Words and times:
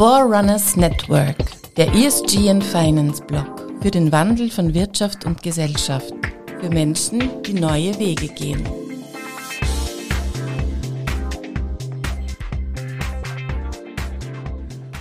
Forerunners 0.00 0.76
Network, 0.76 1.36
der 1.76 1.92
ESG 1.92 2.48
and 2.48 2.64
Finance 2.64 3.22
Blog 3.22 3.70
für 3.82 3.90
den 3.90 4.10
Wandel 4.10 4.50
von 4.50 4.72
Wirtschaft 4.72 5.26
und 5.26 5.42
Gesellschaft, 5.42 6.14
für 6.58 6.70
Menschen, 6.70 7.42
die 7.42 7.52
neue 7.52 7.98
Wege 7.98 8.28
gehen. 8.28 8.66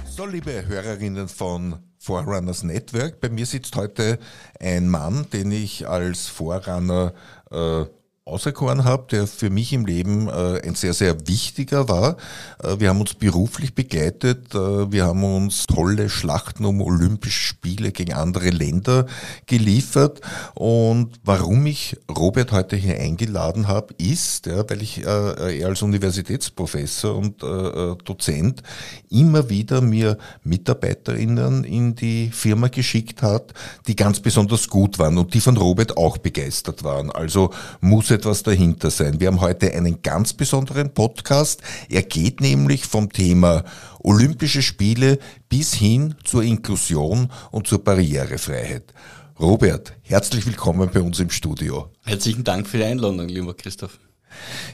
So, 0.04 0.26
liebe 0.26 0.68
Hörerinnen 0.68 1.30
von 1.30 1.78
Forerunners 1.98 2.64
Network, 2.64 3.22
bei 3.22 3.30
mir 3.30 3.46
sitzt 3.46 3.78
heute 3.78 4.20
ein 4.60 4.90
Mann, 4.90 5.28
den 5.32 5.54
ich 5.54 5.88
als 5.88 6.28
Vorrunner 6.28 7.14
äh, 7.52 7.86
auserkoren 8.30 8.84
habe, 8.84 9.08
der 9.12 9.28
für 9.28 9.50
mich 9.50 9.74
im 9.74 9.86
Leben 9.86 10.28
äh, 10.28 10.62
ein 10.66 10.76
sehr, 10.76 10.94
sehr 10.94 11.28
wichtiger 11.28 11.90
war. 11.90 12.18
Äh, 12.64 12.80
wir 12.80 12.90
haben 12.90 13.02
uns 13.02 13.14
beruflich 13.14 13.74
begleitet, 13.74 14.54
äh, 14.54 14.92
wir 14.92 15.06
haben 15.06 15.24
uns 15.24 15.66
tolle 15.66 16.10
Schlachten 16.10 16.66
um 16.66 16.82
Olympische 16.82 17.40
Spiele 17.40 17.92
gegen 17.92 18.14
andere 18.14 18.50
Länder 18.50 19.06
geliefert. 19.46 20.22
Und 20.54 21.20
warum 21.24 21.66
ich 21.66 21.98
Robert 22.10 22.52
heute 22.52 22.76
hier 22.76 23.00
eingeladen 23.00 23.68
habe, 23.68 23.94
ist, 23.98 24.46
ja, 24.46 24.70
weil 24.70 24.82
ich 24.82 25.06
äh, 25.06 25.60
er 25.60 25.68
als 25.68 25.82
Universitätsprofessor 25.82 27.16
und 27.16 27.44
äh, 27.44 27.96
Dozent 28.04 28.64
immer 29.10 29.50
wieder 29.50 29.82
mir 29.82 30.18
Mitarbeiterinnen 30.44 31.64
in 31.64 31.96
die 31.96 32.30
Firma 32.32 32.68
geschickt 32.68 33.22
hat, 33.22 33.54
die 33.88 33.96
ganz 33.96 34.20
besonders 34.20 34.68
gut 34.68 35.00
waren 35.00 35.18
und 35.18 35.34
die 35.34 35.42
von 35.42 35.58
Robert 35.58 35.98
auch 35.98 36.18
begeistert 36.18 36.84
waren. 36.84 37.12
Also 37.12 37.52
muss 37.82 38.10
etwas 38.20 38.44
dahinter 38.44 38.92
sein. 38.92 39.22
Wir 39.22 39.28
haben 39.28 39.40
heute 39.40 39.74
einen 39.74 40.02
ganz 40.02 40.34
besonderen 40.34 40.94
Podcast. 40.94 41.62
Er 41.88 42.04
geht 42.04 42.42
nämlich 42.42 42.86
vom 42.86 43.14
Thema 43.14 43.64
Olympische 44.00 44.62
Spiele 44.62 45.20
bis 45.48 45.74
hin 45.74 46.16
zur 46.26 46.44
Inklusion 46.44 47.32
und 47.52 47.68
zur 47.68 47.82
Barrierefreiheit. 47.82 48.94
Robert, 49.40 49.94
herzlich 50.02 50.46
willkommen 50.46 50.90
bei 50.94 51.00
uns 51.00 51.22
im 51.22 51.30
Studio. 51.30 51.94
Herzlichen 52.04 52.44
Dank 52.44 52.68
für 52.68 52.78
die 52.78 52.84
Einladung, 52.84 53.30
lieber 53.30 53.54
Christoph. 53.54 53.98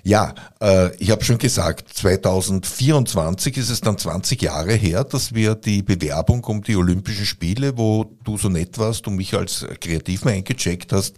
Ja, 0.03 0.33
äh, 0.61 0.95
ich 0.97 1.11
habe 1.11 1.23
schon 1.23 1.37
gesagt, 1.37 1.89
2024 1.93 3.57
ist 3.57 3.69
es 3.69 3.81
dann 3.81 3.97
20 3.97 4.41
Jahre 4.41 4.73
her, 4.73 5.03
dass 5.03 5.33
wir 5.33 5.55
die 5.55 5.81
Bewerbung 5.81 6.43
um 6.43 6.61
die 6.63 6.75
Olympischen 6.75 7.25
Spiele, 7.25 7.77
wo 7.77 8.05
du 8.23 8.37
so 8.37 8.49
nett 8.49 8.77
warst 8.77 9.07
und 9.07 9.15
mich 9.15 9.33
als 9.33 9.65
Kreativen 9.79 10.29
eingecheckt 10.29 10.91
hast, 10.91 11.15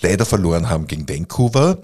leider 0.00 0.24
verloren 0.24 0.68
haben 0.68 0.86
gegen 0.86 1.08
Vancouver. 1.08 1.78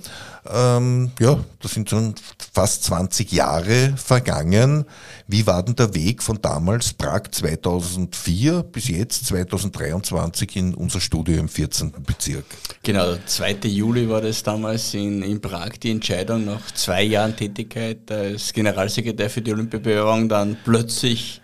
Ähm, 0.47 1.11
ja, 1.20 1.39
das 1.62 1.73
sind 1.73 1.89
schon 1.89 2.14
fast 2.53 2.84
20 2.84 3.33
Jahre 3.33 3.95
vergangen. 3.97 4.84
Wie 5.27 5.47
war 5.47 5.62
denn 5.62 5.75
der 5.75 5.95
Weg 5.95 6.23
von 6.23 6.41
damals 6.42 6.92
Prag 6.92 7.23
2004 7.31 8.62
bis 8.64 8.89
jetzt 8.89 9.27
2023 9.27 10.56
in 10.56 10.75
unser 10.75 11.01
Studio 11.01 11.39
im 11.39 11.48
14. 11.48 11.92
Bezirk? 12.06 12.45
Genau, 12.83 13.17
2. 13.25 13.53
Juli 13.64 14.09
war 14.09 14.20
das 14.20 14.42
damals 14.42 14.92
in, 14.92 15.23
in 15.23 15.41
Prag 15.41 15.78
die 15.83 15.91
Entscheidung 15.91 16.45
nach 16.45 16.70
zwei 16.73 17.03
Jahren 17.05 17.34
Tätigkeit 17.34 18.11
als 18.11 18.53
Generalsekretär 18.53 19.31
für 19.31 19.41
die 19.41 19.53
Olympiabewerbung. 19.53 20.29
Dann 20.29 20.58
plötzlich 20.62 21.41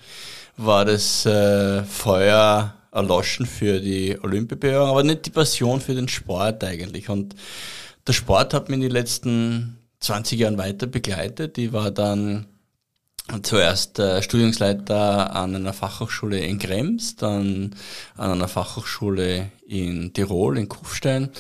war 0.59 0.85
das 0.85 1.25
äh, 1.25 1.83
Feuer 1.85 2.75
erloschen 2.93 3.47
für 3.47 3.81
die 3.81 4.19
Olympiabewerbung, 4.23 4.91
aber 4.91 5.03
nicht 5.05 5.25
die 5.25 5.31
Passion 5.31 5.81
für 5.81 5.95
den 5.95 6.09
Sport 6.09 6.63
eigentlich. 6.65 7.09
Und 7.09 7.35
der 8.11 8.15
Sport 8.15 8.55
hat 8.55 8.69
mich 8.69 8.75
in 8.75 8.81
den 8.81 8.91
letzten 8.91 9.79
20 10.01 10.41
Jahren 10.41 10.59
weiter 10.59 10.89
begleitet. 10.89 11.57
Ich 11.59 11.73
war 11.73 11.93
dann 11.93 12.47
zuerst 13.43 14.01
äh, 14.01 14.21
Studiumsleiter 14.21 15.33
an 15.37 15.55
einer 15.55 15.73
Fachhochschule 15.73 16.41
in 16.41 16.59
Krems, 16.59 17.15
dann 17.15 17.77
an 18.17 18.33
einer 18.33 18.49
Fachhochschule 18.49 19.53
in 19.65 20.13
Tirol, 20.13 20.59
in 20.59 20.69
Kufstein, 20.69 21.31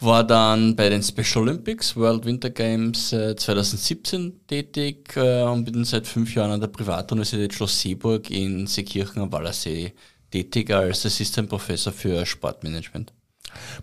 war 0.00 0.24
dann 0.24 0.74
bei 0.74 0.88
den 0.88 1.04
Special 1.04 1.44
Olympics, 1.44 1.94
World 1.94 2.24
Winter 2.24 2.50
Games 2.50 3.12
äh, 3.12 3.36
2017 3.36 4.48
tätig 4.48 5.16
äh, 5.16 5.44
und 5.44 5.64
bin 5.64 5.84
seit 5.84 6.08
fünf 6.08 6.34
Jahren 6.34 6.50
an 6.50 6.60
der 6.60 6.66
Privatuniversität 6.66 7.54
Schloss 7.54 7.80
Seeburg 7.80 8.28
in 8.32 8.66
Seekirchen 8.66 9.22
am 9.22 9.30
Wallersee 9.30 9.92
tätig 10.32 10.72
als 10.72 11.06
Assistant 11.06 11.48
Professor 11.48 11.92
für 11.92 12.26
Sportmanagement. 12.26 13.12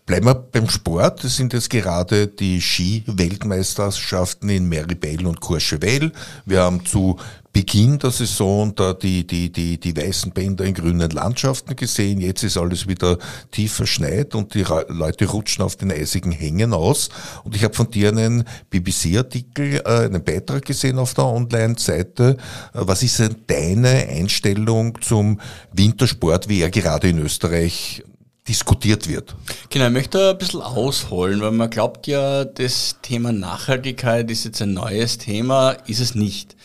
Bleiben 0.05 0.25
wir 0.25 0.35
beim 0.35 0.69
Sport. 0.69 1.23
Das 1.23 1.35
sind 1.35 1.53
jetzt 1.53 1.69
gerade 1.69 2.27
die 2.27 2.61
Ski-Weltmeisterschaften 2.61 4.49
in 4.49 4.69
Meribel 4.69 5.25
und 5.25 5.39
Courchevel. 5.39 6.11
Wir 6.45 6.61
haben 6.61 6.85
zu 6.85 7.17
Beginn 7.53 7.99
der 7.99 8.09
Saison 8.09 8.73
da 8.73 8.95
die, 8.95 9.27
die, 9.27 9.51
die, 9.51 9.79
die 9.79 9.95
weißen 9.95 10.31
Bänder 10.31 10.65
in 10.65 10.73
grünen 10.73 11.11
Landschaften 11.11 11.75
gesehen. 11.75 12.19
Jetzt 12.19 12.41
ist 12.41 12.57
alles 12.57 12.87
wieder 12.87 13.19
tief 13.51 13.73
verschneit 13.73 14.33
und 14.33 14.55
die 14.55 14.65
Leute 14.87 15.25
rutschen 15.27 15.63
auf 15.63 15.75
den 15.75 15.91
eisigen 15.91 16.31
Hängen 16.31 16.73
aus. 16.73 17.09
Und 17.43 17.55
ich 17.55 17.63
habe 17.63 17.75
von 17.75 17.91
dir 17.91 18.09
einen 18.09 18.43
BBC-Artikel, 18.71 19.83
äh, 19.85 20.05
einen 20.05 20.23
Beitrag 20.23 20.65
gesehen 20.65 20.97
auf 20.97 21.13
der 21.13 21.25
Online-Seite. 21.25 22.37
Äh, 22.73 22.79
was 22.81 23.03
ist 23.03 23.19
denn 23.19 23.35
deine 23.45 24.07
Einstellung 24.09 24.99
zum 25.01 25.39
Wintersport, 25.73 26.49
wie 26.49 26.61
er 26.61 26.71
gerade 26.71 27.09
in 27.09 27.19
Österreich 27.19 28.03
diskutiert 28.47 29.07
wird. 29.07 29.35
Genau, 29.69 29.87
ich 29.87 29.93
möchte 29.93 30.31
ein 30.31 30.37
bisschen 30.37 30.61
ausholen, 30.61 31.41
weil 31.41 31.51
man 31.51 31.69
glaubt 31.69 32.07
ja, 32.07 32.43
das 32.43 32.97
Thema 33.01 33.31
Nachhaltigkeit 33.31 34.29
ist 34.29 34.43
jetzt 34.43 34.61
ein 34.61 34.73
neues 34.73 35.17
Thema, 35.17 35.71
ist 35.87 36.01
es 36.01 36.13
nicht. 36.13 36.55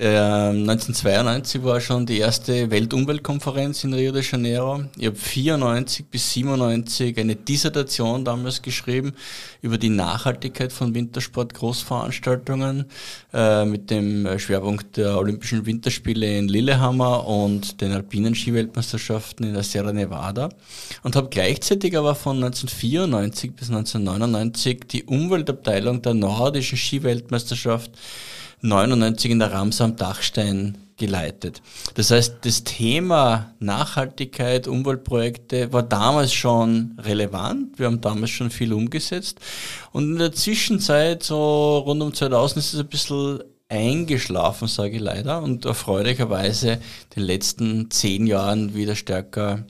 1992 0.00 1.60
ähm, 1.60 1.64
war 1.64 1.80
schon 1.80 2.06
die 2.06 2.18
erste 2.18 2.70
Weltumweltkonferenz 2.70 3.82
in 3.82 3.94
Rio 3.94 4.12
de 4.12 4.22
Janeiro. 4.22 4.84
Ich 4.96 5.06
habe 5.06 5.16
94 5.16 6.06
bis 6.06 6.30
97 6.34 7.18
eine 7.18 7.34
Dissertation 7.34 8.24
damals 8.24 8.62
geschrieben 8.62 9.12
über 9.60 9.76
die 9.76 9.88
Nachhaltigkeit 9.88 10.72
von 10.72 10.94
Wintersport-Großveranstaltungen 10.94 12.84
äh, 13.34 13.64
mit 13.64 13.90
dem 13.90 14.38
Schwerpunkt 14.38 14.98
der 14.98 15.18
Olympischen 15.18 15.66
Winterspiele 15.66 16.38
in 16.38 16.46
Lillehammer 16.46 17.26
und 17.26 17.80
den 17.80 17.90
alpinen 17.90 18.36
Skiweltmeisterschaften 18.36 19.46
in 19.46 19.54
der 19.54 19.64
Sierra 19.64 19.92
Nevada 19.92 20.48
und 21.02 21.16
habe 21.16 21.28
gleichzeitig 21.28 21.98
aber 21.98 22.14
von 22.14 22.36
1994 22.36 23.52
bis 23.52 23.68
1999 23.68 24.78
die 24.88 25.02
Umweltabteilung 25.02 26.02
der 26.02 26.14
nordischen 26.14 26.78
Skiweltmeisterschaft 26.78 27.90
99 28.60 29.30
in 29.30 29.38
der 29.38 29.52
Ramsar 29.52 29.86
am 29.86 29.96
Dachstein 29.96 30.78
geleitet. 30.98 31.62
Das 31.94 32.10
heißt, 32.10 32.38
das 32.42 32.64
Thema 32.64 33.54
Nachhaltigkeit, 33.60 34.68
Umweltprojekte 34.68 35.72
war 35.72 35.82
damals 35.82 36.34
schon 36.34 36.98
relevant. 36.98 37.78
Wir 37.78 37.86
haben 37.86 38.00
damals 38.00 38.30
schon 38.30 38.50
viel 38.50 38.72
umgesetzt. 38.72 39.38
Und 39.92 40.12
in 40.12 40.18
der 40.18 40.32
Zwischenzeit, 40.32 41.22
so 41.22 41.78
rund 41.78 42.02
um 42.02 42.12
2000, 42.12 42.58
ist 42.58 42.74
es 42.74 42.80
ein 42.80 42.88
bisschen 42.88 43.42
eingeschlafen, 43.68 44.66
sage 44.66 44.96
ich 44.96 45.02
leider, 45.02 45.42
und 45.42 45.64
erfreulicherweise 45.64 46.72
in 46.72 46.80
den 47.16 47.22
letzten 47.24 47.90
zehn 47.90 48.26
Jahren 48.26 48.74
wieder 48.74 48.96
stärker, 48.96 49.64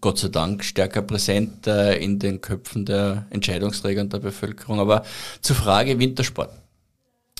Gott 0.00 0.18
sei 0.18 0.28
Dank, 0.28 0.64
stärker 0.64 1.02
präsent 1.02 1.66
äh, 1.66 1.96
in 1.96 2.18
den 2.18 2.40
Köpfen 2.40 2.84
der 2.84 3.26
Entscheidungsträger 3.30 4.02
und 4.02 4.12
der 4.12 4.18
Bevölkerung. 4.18 4.80
Aber 4.80 5.04
zur 5.40 5.56
Frage 5.56 5.98
Wintersport. 5.98 6.50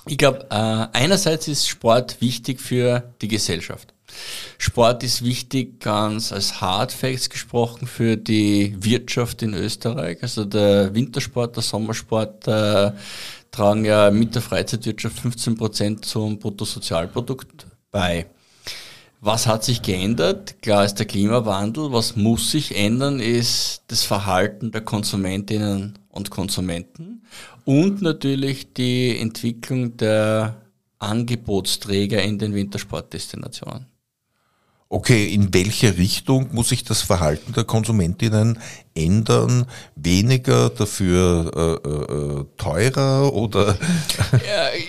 Ich 0.08 0.18
glaube, 0.18 0.46
äh, 0.50 0.86
einerseits 0.92 1.48
ist 1.48 1.68
Sport 1.68 2.20
wichtig 2.20 2.60
für 2.60 3.12
die 3.20 3.28
Gesellschaft. 3.28 3.92
Sport 4.56 5.02
ist 5.02 5.24
wichtig, 5.24 5.80
ganz 5.80 6.32
als 6.32 6.60
Hard 6.60 6.92
Facts 6.92 7.28
gesprochen, 7.28 7.88
für 7.88 8.16
die 8.16 8.76
Wirtschaft 8.78 9.42
in 9.42 9.52
Österreich. 9.52 10.18
Also 10.22 10.44
der 10.44 10.94
Wintersport, 10.94 11.56
der 11.56 11.62
Sommersport 11.64 12.46
äh, 12.46 12.92
tragen 13.50 13.84
ja 13.84 14.10
mit 14.12 14.34
der 14.34 14.42
Freizeitwirtschaft 14.42 15.18
15 15.18 15.56
Prozent 15.56 16.04
zum 16.04 16.38
Bruttosozialprodukt 16.38 17.66
bei. 17.90 18.26
Was 19.20 19.48
hat 19.48 19.64
sich 19.64 19.82
geändert? 19.82 20.62
Klar 20.62 20.84
ist 20.84 20.96
der 20.96 21.06
Klimawandel. 21.06 21.90
Was 21.90 22.14
muss 22.14 22.52
sich 22.52 22.76
ändern, 22.76 23.18
ist 23.18 23.82
das 23.88 24.04
Verhalten 24.04 24.70
der 24.70 24.82
Konsumentinnen 24.82 25.98
und 26.16 26.30
Konsumenten 26.30 27.22
und 27.64 28.02
natürlich 28.02 28.72
die 28.72 29.18
Entwicklung 29.18 29.96
der 29.96 30.62
Angebotsträger 30.98 32.22
in 32.22 32.38
den 32.38 32.54
Wintersportdestinationen. 32.54 33.86
Okay, 34.88 35.34
in 35.34 35.52
welche 35.52 35.98
Richtung 35.98 36.50
muss 36.52 36.68
sich 36.68 36.84
das 36.84 37.02
Verhalten 37.02 37.52
der 37.52 37.64
Konsumentinnen 37.64 38.60
ändern? 38.94 39.66
Weniger, 39.96 40.70
dafür 40.70 41.50
äh, 41.84 41.88
äh, 41.88 42.44
teurer 42.56 43.32
oder? 43.32 43.76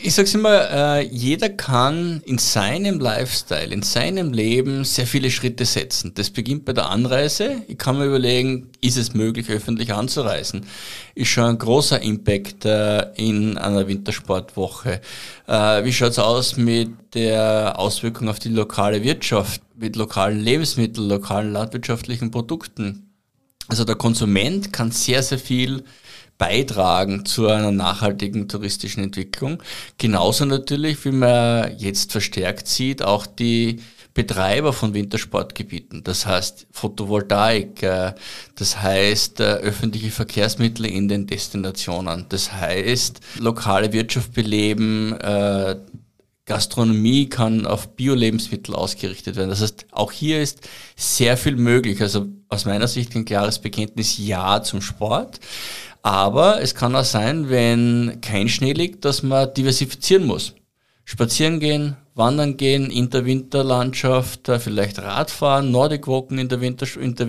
Ich 0.03 0.13
sag's 0.13 0.35
immer, 0.35 0.69
äh, 0.69 1.07
jeder 1.07 1.49
kann 1.49 2.21
in 2.25 2.37
seinem 2.37 2.99
Lifestyle, 2.99 3.73
in 3.73 3.81
seinem 3.81 4.33
Leben 4.33 4.85
sehr 4.85 5.07
viele 5.07 5.31
Schritte 5.31 5.65
setzen. 5.65 6.13
Das 6.13 6.29
beginnt 6.29 6.65
bei 6.65 6.73
der 6.73 6.89
Anreise. 6.89 7.63
Ich 7.67 7.77
kann 7.77 7.97
mir 7.97 8.05
überlegen, 8.05 8.69
ist 8.81 8.97
es 8.97 9.15
möglich, 9.15 9.49
öffentlich 9.49 9.93
anzureisen? 9.93 10.67
Ist 11.15 11.29
schon 11.29 11.45
ein 11.45 11.57
großer 11.57 12.01
Impact 12.01 12.65
äh, 12.65 13.07
in 13.15 13.57
einer 13.57 13.87
Wintersportwoche. 13.87 15.01
Äh, 15.47 15.83
wie 15.83 15.93
schaut's 15.93 16.19
aus 16.19 16.55
mit 16.55 16.91
der 17.15 17.79
Auswirkung 17.79 18.29
auf 18.29 18.39
die 18.39 18.49
lokale 18.49 19.03
Wirtschaft? 19.03 19.61
Mit 19.77 19.95
lokalen 19.95 20.39
Lebensmitteln, 20.39 21.07
lokalen 21.07 21.53
landwirtschaftlichen 21.53 22.31
Produkten. 22.31 23.13
Also 23.67 23.83
der 23.83 23.95
Konsument 23.95 24.71
kann 24.73 24.91
sehr, 24.91 25.23
sehr 25.23 25.39
viel 25.39 25.83
beitragen 26.37 27.25
zu 27.25 27.47
einer 27.47 27.71
nachhaltigen 27.71 28.47
touristischen 28.47 29.03
Entwicklung. 29.03 29.61
Genauso 29.97 30.45
natürlich, 30.45 31.03
wie 31.05 31.11
man 31.11 31.77
jetzt 31.77 32.11
verstärkt 32.11 32.67
sieht, 32.67 33.01
auch 33.03 33.25
die 33.25 33.81
Betreiber 34.13 34.73
von 34.73 34.95
Wintersportgebieten, 34.95 36.03
das 36.03 36.25
heißt 36.25 36.65
Photovoltaik, 36.71 37.83
äh, 37.83 38.13
das 38.55 38.81
heißt 38.81 39.39
äh, 39.41 39.43
öffentliche 39.43 40.09
Verkehrsmittel 40.09 40.87
in 40.87 41.07
den 41.07 41.27
Destinationen, 41.27 42.25
das 42.29 42.51
heißt 42.51 43.19
lokale 43.37 43.93
Wirtschaft 43.93 44.33
beleben, 44.33 45.13
äh, 45.19 45.75
Gastronomie 46.47 47.27
kann 47.27 47.67
auf 47.67 47.95
Bio-Lebensmittel 47.95 48.73
ausgerichtet 48.73 49.35
werden. 49.35 49.49
Das 49.49 49.61
heißt, 49.61 49.85
auch 49.91 50.13
hier 50.13 50.41
ist 50.41 50.67
sehr 50.95 51.37
viel 51.37 51.57
möglich. 51.57 52.01
Also 52.01 52.27
aus 52.47 52.65
meiner 52.65 52.87
Sicht 52.87 53.15
ein 53.15 53.25
klares 53.25 53.59
Bekenntnis 53.59 54.17
Ja 54.17 54.63
zum 54.63 54.81
Sport. 54.81 55.39
Aber 56.01 56.61
es 56.61 56.73
kann 56.73 56.95
auch 56.95 57.03
sein, 57.03 57.49
wenn 57.49 58.19
kein 58.21 58.47
Schnee 58.47 58.71
liegt, 58.71 59.03
dass 59.03 59.23
man 59.23 59.53
diversifizieren 59.53 60.25
muss. 60.25 60.53
Spazieren 61.03 61.59
gehen, 61.59 61.97
wandern 62.15 62.55
gehen 62.55 62.89
in 62.91 63.09
der 63.09 63.25
Winterlandschaft, 63.25 64.47
äh, 64.47 64.59
vielleicht 64.59 64.99
Radfahren, 64.99 65.71
Nordic 65.71 66.07
Walken 66.07 66.37
in 66.37 66.47
der, 66.47 66.61
Winter, 66.61 66.87
in 66.99 67.15
der, 67.15 67.27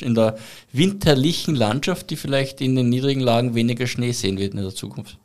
in 0.00 0.14
der 0.14 0.36
winterlichen 0.72 1.54
Landschaft, 1.54 2.08
die 2.10 2.16
vielleicht 2.16 2.62
in 2.62 2.76
den 2.76 2.88
niedrigen 2.88 3.20
Lagen 3.20 3.54
weniger 3.54 3.86
Schnee 3.86 4.12
sehen 4.12 4.38
wird 4.38 4.54
in 4.54 4.62
der 4.62 4.74
Zukunft. 4.74 5.18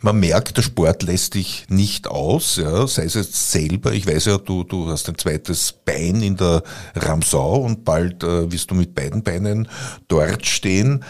Man 0.00 0.20
merkt, 0.20 0.56
der 0.56 0.62
Sport 0.62 1.02
lässt 1.02 1.34
dich 1.34 1.66
nicht 1.68 2.08
aus, 2.08 2.56
ja, 2.56 2.86
sei 2.86 3.04
es 3.04 3.14
jetzt 3.14 3.50
selber, 3.50 3.92
ich 3.92 4.06
weiß 4.06 4.26
ja, 4.26 4.38
du, 4.38 4.64
du 4.64 4.88
hast 4.88 5.08
ein 5.08 5.18
zweites 5.18 5.72
Bein 5.72 6.22
in 6.22 6.36
der 6.36 6.62
Ramsau 6.94 7.56
und 7.62 7.84
bald 7.84 8.22
äh, 8.22 8.50
wirst 8.50 8.70
du 8.70 8.74
mit 8.74 8.94
beiden 8.94 9.22
Beinen 9.22 9.68
dort 10.08 10.46
stehen 10.46 11.04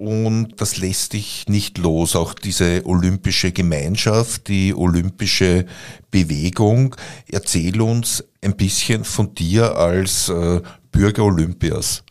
und 0.00 0.60
das 0.60 0.78
lässt 0.78 1.12
dich 1.12 1.44
nicht 1.46 1.76
los. 1.76 2.16
Auch 2.16 2.32
diese 2.32 2.86
olympische 2.86 3.52
Gemeinschaft, 3.52 4.48
die 4.48 4.74
olympische 4.74 5.66
Bewegung. 6.10 6.96
Erzähl 7.30 7.80
uns 7.82 8.24
ein 8.40 8.56
bisschen 8.56 9.04
von 9.04 9.34
dir 9.34 9.76
als 9.76 10.30
äh, 10.30 10.62
Bürger 10.90 11.24
Olympias. 11.24 12.02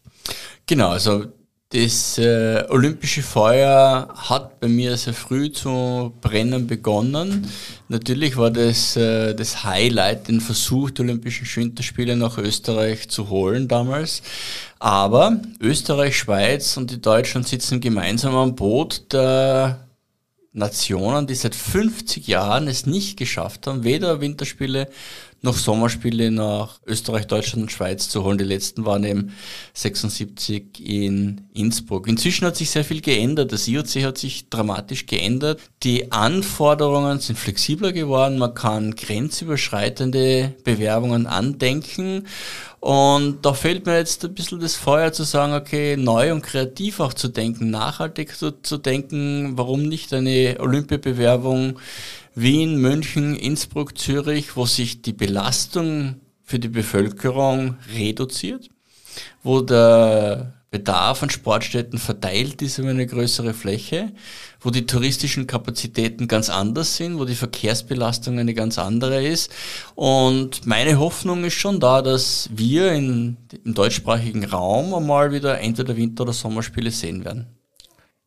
Genau, 0.68 0.89
also 0.89 1.25
das 1.71 2.18
äh, 2.18 2.66
olympische 2.69 3.21
Feuer 3.21 4.12
hat 4.16 4.60
bei 4.60 4.68
mir 4.68 4.98
sehr 4.98 5.13
früh 5.13 5.51
zu 5.51 6.12
brennen 6.19 6.66
begonnen. 6.66 7.48
Natürlich 7.89 8.38
war 8.38 8.50
das 8.50 8.95
äh, 8.95 9.36
das 9.36 9.63
Highlight, 9.63 10.30
den 10.30 10.42
Versuch, 10.42 10.89
die 10.89 11.04
Olympischen 11.04 11.45
Winterspiele 11.45 12.16
nach 12.16 12.39
Österreich 12.39 13.07
zu 13.10 13.30
holen 13.30 13.68
damals. 13.68 14.24
Aber 14.80 15.39
Österreich, 15.60 16.18
Schweiz 16.18 16.75
und 16.75 16.89
die 16.89 17.01
Deutschland 17.01 17.48
sitzen 17.48 17.80
gemeinsam 17.80 18.36
am 18.36 18.56
Boot 18.56 19.13
der 19.13 19.88
Nationen, 20.51 21.27
die 21.27 21.36
seit 21.36 21.54
50 21.54 22.25
Jahren 22.25 22.68
es 22.68 22.88
nicht 22.88 23.18
geschafft 23.18 23.68
haben, 23.68 23.83
weder 23.83 24.22
Winterspiele 24.22 24.89
noch 25.41 25.56
Sommerspiele 25.56 26.31
nach 26.31 26.80
Österreich, 26.86 27.27
Deutschland 27.27 27.63
und 27.63 27.71
Schweiz 27.71 28.09
zu 28.09 28.24
holen. 28.24 28.38
Die 28.38 28.44
letzten 28.44 28.86
waren 28.86 29.03
eben 29.03 29.33
76 29.74 30.86
in 30.86 31.41
Innsbruck. 31.53 32.07
Inzwischen 32.07 32.45
hat 32.45 32.57
sich 32.57 32.69
sehr 32.69 32.83
viel 32.83 33.01
geändert. 33.01 33.51
Das 33.51 33.68
IOC 33.68 34.03
hat 34.03 34.18
sich 34.18 34.50
dramatisch 34.50 35.06
geändert. 35.06 35.62
Die 35.83 36.12
Anforderungen 36.12 37.19
sind 37.19 37.39
flexibler 37.39 37.94
geworden. 37.94 38.38
Man 38.38 38.53
kann 38.53 38.95
grenzüberschreitende 38.95 40.56
Bewerbungen 40.63 41.27
andenken. 41.27 42.25
Und 42.80 43.45
da 43.45 43.53
fehlt 43.53 43.86
mir 43.86 43.97
jetzt 43.97 44.24
ein 44.24 44.33
bisschen 44.33 44.62
das 44.62 44.75
Feuer 44.75 45.12
zu 45.12 45.24
sagen, 45.24 45.53
okay, 45.53 45.97
neu 45.97 46.31
und 46.31 46.44
kreativ 46.44 47.01
auch 47.01 47.13
zu 47.13 47.27
denken, 47.27 47.69
nachhaltig 47.69 48.36
zu, 48.36 48.51
zu 48.51 48.77
denken, 48.77 49.57
warum 49.57 49.83
nicht 49.83 50.13
eine 50.13 50.56
Olympiabewerbung 50.59 51.77
Wien, 52.41 52.80
München, 52.80 53.36
Innsbruck, 53.36 53.97
Zürich, 53.97 54.56
wo 54.56 54.65
sich 54.65 55.01
die 55.01 55.13
Belastung 55.13 56.15
für 56.44 56.59
die 56.59 56.69
Bevölkerung 56.69 57.77
reduziert, 57.94 58.69
wo 59.44 59.62
der 59.62 60.53
Bedarf 60.71 61.24
an 61.24 61.31
Sportstätten 61.31 61.97
verteilt 61.97 62.62
ist 62.62 62.77
über 62.77 62.89
eine 62.89 63.07
größere 63.07 63.53
Fläche, 63.56 64.13
wo 64.62 64.69
die 64.69 64.86
touristischen 64.86 65.47
Kapazitäten 65.47 66.27
ganz 66.27 66.50
anders 66.50 66.95
sind, 66.95 67.18
wo 67.18 67.25
die 67.25 67.36
Verkehrsbelastung 67.36 68.38
eine 68.38 68.53
ganz 68.53 68.77
andere 68.77 69.25
ist. 69.25 69.51
Und 69.95 70.68
meine 70.68 71.00
Hoffnung 71.00 71.44
ist 71.44 71.56
schon 71.56 71.80
da, 71.80 72.03
dass 72.03 72.50
wir 72.53 72.91
in, 72.91 73.38
im 73.65 73.74
deutschsprachigen 73.74 74.45
Raum 74.45 74.94
einmal 74.94 75.31
wieder 75.31 75.59
entweder 75.59 75.97
Winter- 75.97 76.24
oder 76.24 76.33
Sommerspiele 76.33 76.91
sehen 76.91 77.25
werden. 77.25 77.47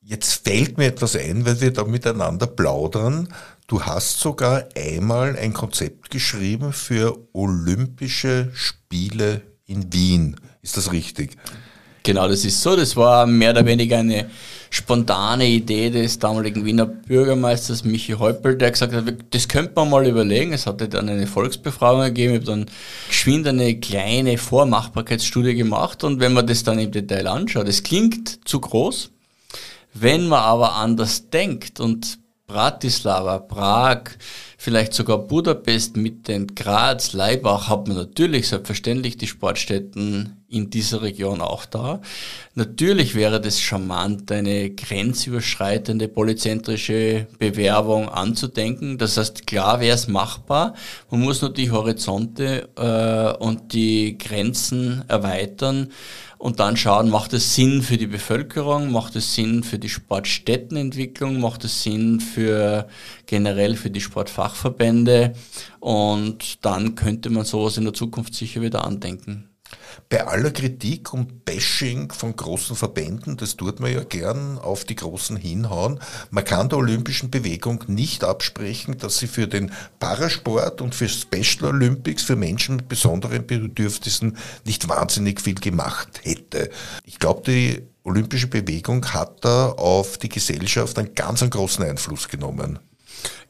Jetzt 0.05 0.45
fällt 0.45 0.79
mir 0.79 0.87
etwas 0.87 1.15
ein, 1.15 1.47
weil 1.47 1.61
wir 1.61 1.73
da 1.73 1.85
miteinander 1.85 2.49
plaudern. 2.49 3.29
Du 3.73 3.83
hast 3.83 4.21
sogar 4.21 4.65
einmal 4.77 5.35
ein 5.35 5.55
Konzept 5.55 6.11
geschrieben 6.11 6.75
für 6.75 7.17
Olympische 7.33 8.51
Spiele 8.53 9.41
in 9.65 9.91
Wien. 9.91 10.37
Ist 10.61 10.77
das 10.77 10.93
richtig? 10.93 11.39
Genau, 12.03 12.29
das 12.29 12.45
ist 12.45 12.61
so. 12.61 12.77
Das 12.77 12.95
war 12.97 13.25
mehr 13.27 13.53
oder 13.53 13.65
weniger 13.65 13.97
eine 13.97 14.29
spontane 14.69 15.47
Idee 15.47 15.89
des 15.89 16.19
damaligen 16.19 16.67
Wiener 16.67 16.85
Bürgermeisters 16.85 17.83
Michi 17.83 18.13
Häupl, 18.13 18.59
der 18.59 18.73
gesagt 18.73 18.93
hat, 18.93 19.05
das 19.31 19.49
könnte 19.49 19.73
man 19.75 19.89
mal 19.89 20.07
überlegen. 20.07 20.53
Es 20.53 20.67
hatte 20.67 20.87
dann 20.87 21.09
eine 21.09 21.27
Volksbefragung 21.27 22.03
gegeben, 22.03 22.35
ich 22.35 22.41
habe 22.41 22.47
dann 22.51 22.67
geschwind 23.09 23.49
eine 23.49 23.81
kleine 23.81 24.37
Vormachbarkeitsstudie 24.37 25.55
gemacht 25.55 26.05
und 26.05 26.21
wenn 26.21 26.35
man 26.35 26.47
das 26.47 26.63
dann 26.63 26.79
im 26.79 26.93
Detail 26.93 27.27
anschaut, 27.27 27.69
es 27.69 27.83
klingt 27.83 28.47
zu 28.47 28.61
groß, 28.61 29.13
wenn 29.95 30.29
man 30.29 30.41
aber 30.41 30.75
anders 30.75 31.31
denkt 31.31 31.81
und 31.81 32.19
Bratislava, 32.53 33.39
Prag, 33.39 34.11
vielleicht 34.59 34.93
sogar 34.93 35.17
Budapest, 35.17 35.97
Mitte, 35.97 36.45
Graz, 36.49 37.15
Leibach 37.15 37.71
hat 37.71 37.89
man 37.89 37.97
natürlich 37.97 38.49
selbstverständlich 38.49 39.17
die 39.17 39.27
Sportstätten 39.27 40.42
in 40.53 40.71
dieser 40.71 41.03
Region 41.03 41.41
auch 41.41 41.65
da. 41.65 42.01
Natürlich 42.55 43.15
wäre 43.15 43.41
das 43.41 43.61
charmant, 43.61 44.31
eine 44.31 44.71
grenzüberschreitende 44.71 46.09
polyzentrische 46.09 47.27
Bewerbung 47.39 48.09
anzudenken. 48.09 48.99
Das 48.99 49.17
heißt, 49.17 49.47
klar 49.47 49.81
wäre 49.81 49.95
es 49.95 50.09
machbar. 50.09 50.75
Man 51.11 51.21
muss 51.21 51.41
nur 51.41 51.53
die 51.53 51.71
Horizonte 51.71 52.69
äh, 52.77 53.43
und 53.43 53.73
die 53.73 54.19
Grenzen 54.19 55.05
erweitern 55.09 55.89
und 56.43 56.59
dann 56.59 56.77
schauen, 56.77 57.09
macht 57.09 57.35
es 57.35 57.55
Sinn 57.55 57.83
für 57.83 57.97
die 57.97 58.09
Bevölkerung, 58.09 58.91
macht 58.91 59.15
es 59.15 59.33
Sinn 59.33 59.63
für 59.63 59.79
die 59.79 59.89
Sportstättenentwicklung, 59.89 61.39
macht 61.39 61.63
es 61.65 61.85
Sinn 61.85 62.19
für 62.19 62.89
generell 63.27 63.77
für 63.77 63.91
die 63.91 64.01
Sportfachverbände 64.01 65.35
und 65.79 66.65
dann 66.65 66.97
könnte 66.97 67.31
man 67.31 67.45
sowas 67.45 67.77
in 67.77 67.85
der 67.85 67.95
Zukunft 67.95 68.35
sicher 68.35 68.61
wieder 68.61 68.85
andenken. 68.85 69.52
Bei 70.09 70.27
aller 70.27 70.51
Kritik 70.51 71.13
und 71.13 71.45
Bashing 71.45 72.13
von 72.13 72.37
großen 72.37 72.77
Verbänden, 72.77 73.37
das 73.37 73.57
tut 73.57 73.81
man 73.81 73.93
ja 73.93 74.05
gern 74.05 74.59
auf 74.59 74.85
die 74.85 74.97
Großen 74.97 75.37
hinhauen, 75.37 76.01
man 76.31 76.45
kann 76.45 76.69
der 76.69 76.79
olympischen 76.79 77.31
Bewegung 77.31 77.85
nicht 77.87 78.25
absprechen, 78.25 78.99
dass 78.99 79.19
sie 79.19 79.27
für 79.27 79.49
den 79.49 79.73
Parasport 80.01 80.81
und 80.81 80.95
für 80.95 81.09
Special 81.09 81.71
Olympics, 81.71 82.23
für 82.23 82.37
Menschen 82.37 82.77
mit 82.77 82.89
besonderen 82.89 83.47
Bedürfnissen 83.47 84.37
nicht 84.65 84.89
wahnsinnig 84.89 85.41
viel 85.41 85.55
gemacht 85.55 86.21
hätte. 86.23 86.71
Ich 87.05 87.19
glaube, 87.19 87.43
die 87.51 87.83
olympische 88.05 88.49
Bewegung 88.49 89.05
hat 89.07 89.45
da 89.45 89.71
auf 89.71 90.19
die 90.19 90.29
Gesellschaft 90.29 90.99
einen 90.99 91.15
ganz 91.15 91.43
einen 91.43 91.51
großen 91.51 91.85
Einfluss 91.85 92.29
genommen. 92.29 92.79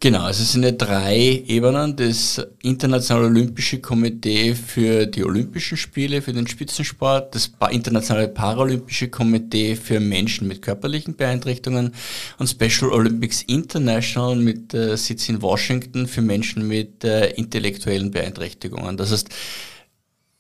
Genau, 0.01 0.23
also 0.23 0.43
es 0.43 0.51
sind 0.51 0.65
ja 0.65 0.73
drei 0.73 1.45
Ebenen. 1.47 1.95
Das 1.95 2.45
Internationale 2.63 3.29
Olympische 3.29 3.81
Komitee 3.81 4.55
für 4.57 5.07
die 5.07 5.25
Olympischen 5.25 5.77
Spiele, 5.77 6.21
für 6.23 6.33
den 6.33 6.49
Spitzensport, 6.49 7.33
das 7.35 7.53
Internationale 7.71 8.27
Paralympische 8.27 9.09
Komitee 9.09 9.77
für 9.77 10.01
Menschen 10.01 10.49
mit 10.49 10.61
körperlichen 10.61 11.15
Beeinträchtigungen 11.15 11.95
und 12.39 12.49
Special 12.49 12.91
Olympics 12.91 13.43
International 13.43 14.35
mit 14.35 14.75
äh, 14.75 14.97
Sitz 14.97 15.29
in 15.29 15.41
Washington 15.41 16.09
für 16.09 16.21
Menschen 16.21 16.67
mit 16.67 17.05
äh, 17.05 17.31
intellektuellen 17.35 18.11
Beeinträchtigungen. 18.11 18.97
Das 18.97 19.13
heißt, 19.13 19.29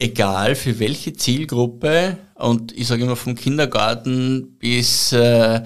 egal 0.02 0.56
für 0.56 0.80
welche 0.80 1.12
Zielgruppe 1.12 2.18
und 2.34 2.76
ich 2.76 2.88
sage 2.88 3.04
immer 3.04 3.14
vom 3.14 3.36
Kindergarten 3.36 4.56
bis 4.58 5.12
äh, 5.12 5.62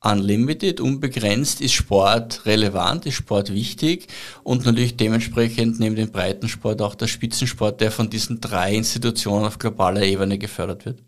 unlimited, 0.00 0.80
unbegrenzt, 0.80 1.60
ist 1.60 1.74
Sport 1.74 2.46
relevant, 2.46 3.06
ist 3.06 3.14
Sport 3.14 3.52
wichtig 3.52 4.06
und 4.44 4.64
natürlich 4.64 4.96
dementsprechend 4.96 5.80
neben 5.80 5.96
dem 5.96 6.10
Breitensport 6.10 6.80
auch 6.82 6.94
der 6.94 7.08
Spitzensport, 7.08 7.80
der 7.80 7.90
von 7.90 8.08
diesen 8.08 8.40
drei 8.40 8.74
Institutionen 8.74 9.46
auf 9.46 9.58
globaler 9.58 10.02
Ebene 10.02 10.38
gefördert 10.38 10.84
wird. 10.86 11.02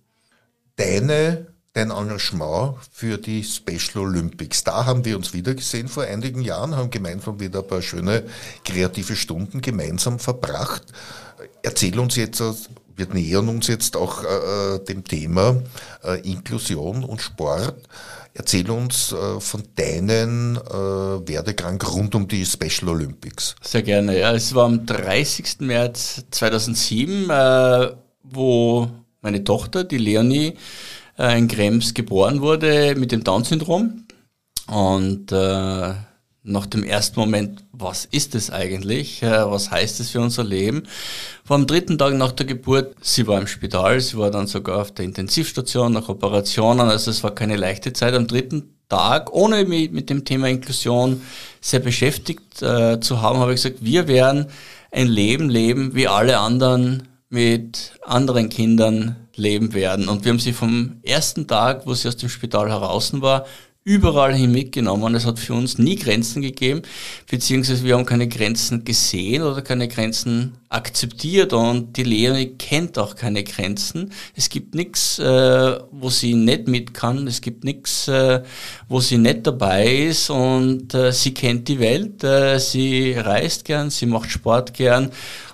Deine 0.76 1.46
dein 1.72 1.90
Engagement 1.90 2.74
für 2.90 3.16
die 3.18 3.44
Special 3.44 4.04
Olympics. 4.04 4.64
Da 4.64 4.86
haben 4.86 5.04
wir 5.04 5.16
uns 5.16 5.32
wieder 5.32 5.54
gesehen 5.54 5.88
vor 5.88 6.02
einigen 6.02 6.42
Jahren, 6.42 6.76
haben 6.76 6.90
gemeinsam 6.90 7.38
wieder 7.38 7.60
ein 7.60 7.66
paar 7.66 7.82
schöne 7.82 8.24
kreative 8.64 9.14
Stunden 9.14 9.60
gemeinsam 9.60 10.18
verbracht. 10.18 10.82
Erzähl 11.62 11.98
uns 11.98 12.16
jetzt, 12.16 12.42
wir 12.96 13.06
nähern 13.06 13.48
uns 13.48 13.68
jetzt 13.68 13.96
auch 13.96 14.24
äh, 14.24 14.74
äh, 14.74 14.84
dem 14.84 15.04
Thema 15.04 15.62
äh, 16.02 16.20
Inklusion 16.28 17.04
und 17.04 17.22
Sport. 17.22 17.76
Erzähl 18.40 18.70
uns 18.70 19.12
äh, 19.12 19.38
von 19.38 19.64
deinen 19.74 20.56
äh, 20.56 21.28
Werdegang 21.28 21.78
rund 21.82 22.14
um 22.14 22.26
die 22.26 22.46
Special 22.46 22.88
Olympics. 22.88 23.54
Sehr 23.60 23.82
gerne, 23.82 24.18
ja. 24.18 24.32
Es 24.32 24.54
war 24.54 24.64
am 24.64 24.86
30. 24.86 25.60
März 25.60 26.24
2007, 26.30 27.28
äh, 27.28 27.90
wo 28.22 28.88
meine 29.20 29.44
Tochter, 29.44 29.84
die 29.84 29.98
Leonie, 29.98 30.54
äh, 31.18 31.38
in 31.38 31.48
Krems 31.48 31.92
geboren 31.92 32.40
wurde 32.40 32.94
mit 32.96 33.12
dem 33.12 33.22
Down-Syndrom. 33.22 34.06
Und 34.68 35.32
äh, 35.32 35.92
nach 36.42 36.66
dem 36.66 36.84
ersten 36.84 37.20
Moment, 37.20 37.64
was 37.72 38.06
ist 38.06 38.34
es 38.34 38.50
eigentlich? 38.50 39.22
Äh, 39.22 39.50
was 39.50 39.70
heißt 39.70 40.00
es 40.00 40.10
für 40.10 40.20
unser 40.20 40.44
Leben? 40.44 40.84
Am 41.48 41.66
dritten 41.66 41.98
Tag 41.98 42.14
nach 42.14 42.32
der 42.32 42.46
Geburt, 42.46 42.94
sie 43.00 43.26
war 43.26 43.40
im 43.40 43.46
Spital, 43.46 44.00
sie 44.00 44.16
war 44.16 44.30
dann 44.30 44.46
sogar 44.46 44.80
auf 44.80 44.92
der 44.92 45.04
Intensivstation 45.04 45.92
nach 45.92 46.08
Operationen, 46.08 46.88
also 46.88 47.10
es 47.10 47.22
war 47.24 47.34
keine 47.34 47.56
leichte 47.56 47.92
Zeit. 47.92 48.14
Am 48.14 48.26
dritten 48.26 48.74
Tag, 48.88 49.32
ohne 49.32 49.64
mich 49.64 49.90
mit 49.90 50.10
dem 50.10 50.24
Thema 50.24 50.48
Inklusion 50.48 51.22
sehr 51.60 51.80
beschäftigt 51.80 52.62
äh, 52.62 53.00
zu 53.00 53.20
haben, 53.20 53.38
habe 53.38 53.52
ich 53.52 53.62
gesagt, 53.62 53.84
wir 53.84 54.08
werden 54.08 54.46
ein 54.90 55.08
Leben 55.08 55.48
leben 55.48 55.94
wie 55.94 56.08
alle 56.08 56.38
anderen 56.38 57.08
mit 57.28 57.92
anderen 58.04 58.48
Kindern 58.48 59.16
leben 59.36 59.72
werden. 59.72 60.08
Und 60.08 60.24
wir 60.24 60.32
haben 60.32 60.40
sie 60.40 60.52
vom 60.52 60.96
ersten 61.02 61.46
Tag, 61.46 61.86
wo 61.86 61.94
sie 61.94 62.08
aus 62.08 62.16
dem 62.16 62.28
Spital 62.28 62.68
heraus 62.68 63.12
war, 63.20 63.46
überall 63.90 64.34
hin 64.34 64.52
mitgenommen. 64.52 65.16
Es 65.16 65.26
hat 65.26 65.40
für 65.40 65.54
uns 65.54 65.76
nie 65.76 65.96
Grenzen 65.96 66.42
gegeben, 66.42 66.82
beziehungsweise 67.28 67.82
wir 67.84 67.96
haben 67.96 68.06
keine 68.06 68.28
Grenzen 68.28 68.84
gesehen 68.84 69.42
oder 69.42 69.62
keine 69.62 69.88
Grenzen 69.88 70.52
akzeptiert 70.68 71.52
und 71.52 71.96
die 71.96 72.04
Leonie 72.04 72.54
kennt 72.56 72.96
auch 72.98 73.16
keine 73.16 73.42
Grenzen. 73.42 74.12
Es 74.36 74.48
gibt 74.48 74.76
nichts, 74.76 75.18
äh, 75.18 75.80
wo 75.90 76.08
sie 76.08 76.34
nicht 76.34 76.68
mit 76.68 76.94
kann, 76.94 77.26
es 77.26 77.40
gibt 77.40 77.64
nichts, 77.64 78.06
äh, 78.06 78.42
wo 78.88 79.00
sie 79.00 79.18
nicht 79.18 79.44
dabei 79.48 79.92
ist 79.92 80.30
und 80.30 80.94
äh, 80.94 81.10
sie 81.12 81.34
kennt 81.34 81.66
die 81.66 81.80
Welt, 81.80 82.22
äh, 82.22 82.60
sie 82.60 83.14
reist 83.14 83.64
gern, 83.64 83.90
sie 83.90 84.06
macht 84.06 84.30
Sport 84.30 84.72
gern 84.72 85.10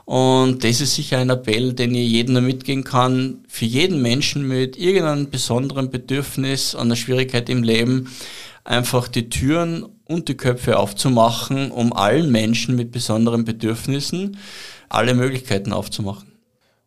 und 0.06 0.62
das 0.62 0.80
ist 0.80 0.94
sicher 0.94 1.18
ein 1.18 1.30
Appell, 1.30 1.72
den 1.72 1.92
ich 1.92 2.08
jedem 2.08 2.34
nur 2.34 2.42
mitgehen 2.42 2.84
kann. 2.84 3.44
Für 3.48 3.64
jeden 3.64 4.00
Menschen 4.00 4.46
mit 4.46 4.78
irgendeinem 4.78 5.30
besonderen 5.30 5.90
Bedürfnis, 5.90 6.76
einer 6.76 6.94
Schwierigkeit 6.94 7.48
im 7.48 7.64
Leben, 7.64 8.08
einfach 8.62 9.08
die 9.08 9.28
Türen 9.28 9.84
und 10.04 10.28
die 10.28 10.36
Köpfe 10.36 10.78
aufzumachen, 10.78 11.72
um 11.72 11.92
allen 11.92 12.30
Menschen 12.30 12.76
mit 12.76 12.92
besonderen 12.92 13.44
Bedürfnissen 13.44 14.38
alle 14.88 15.12
Möglichkeiten 15.12 15.72
aufzumachen. 15.72 16.30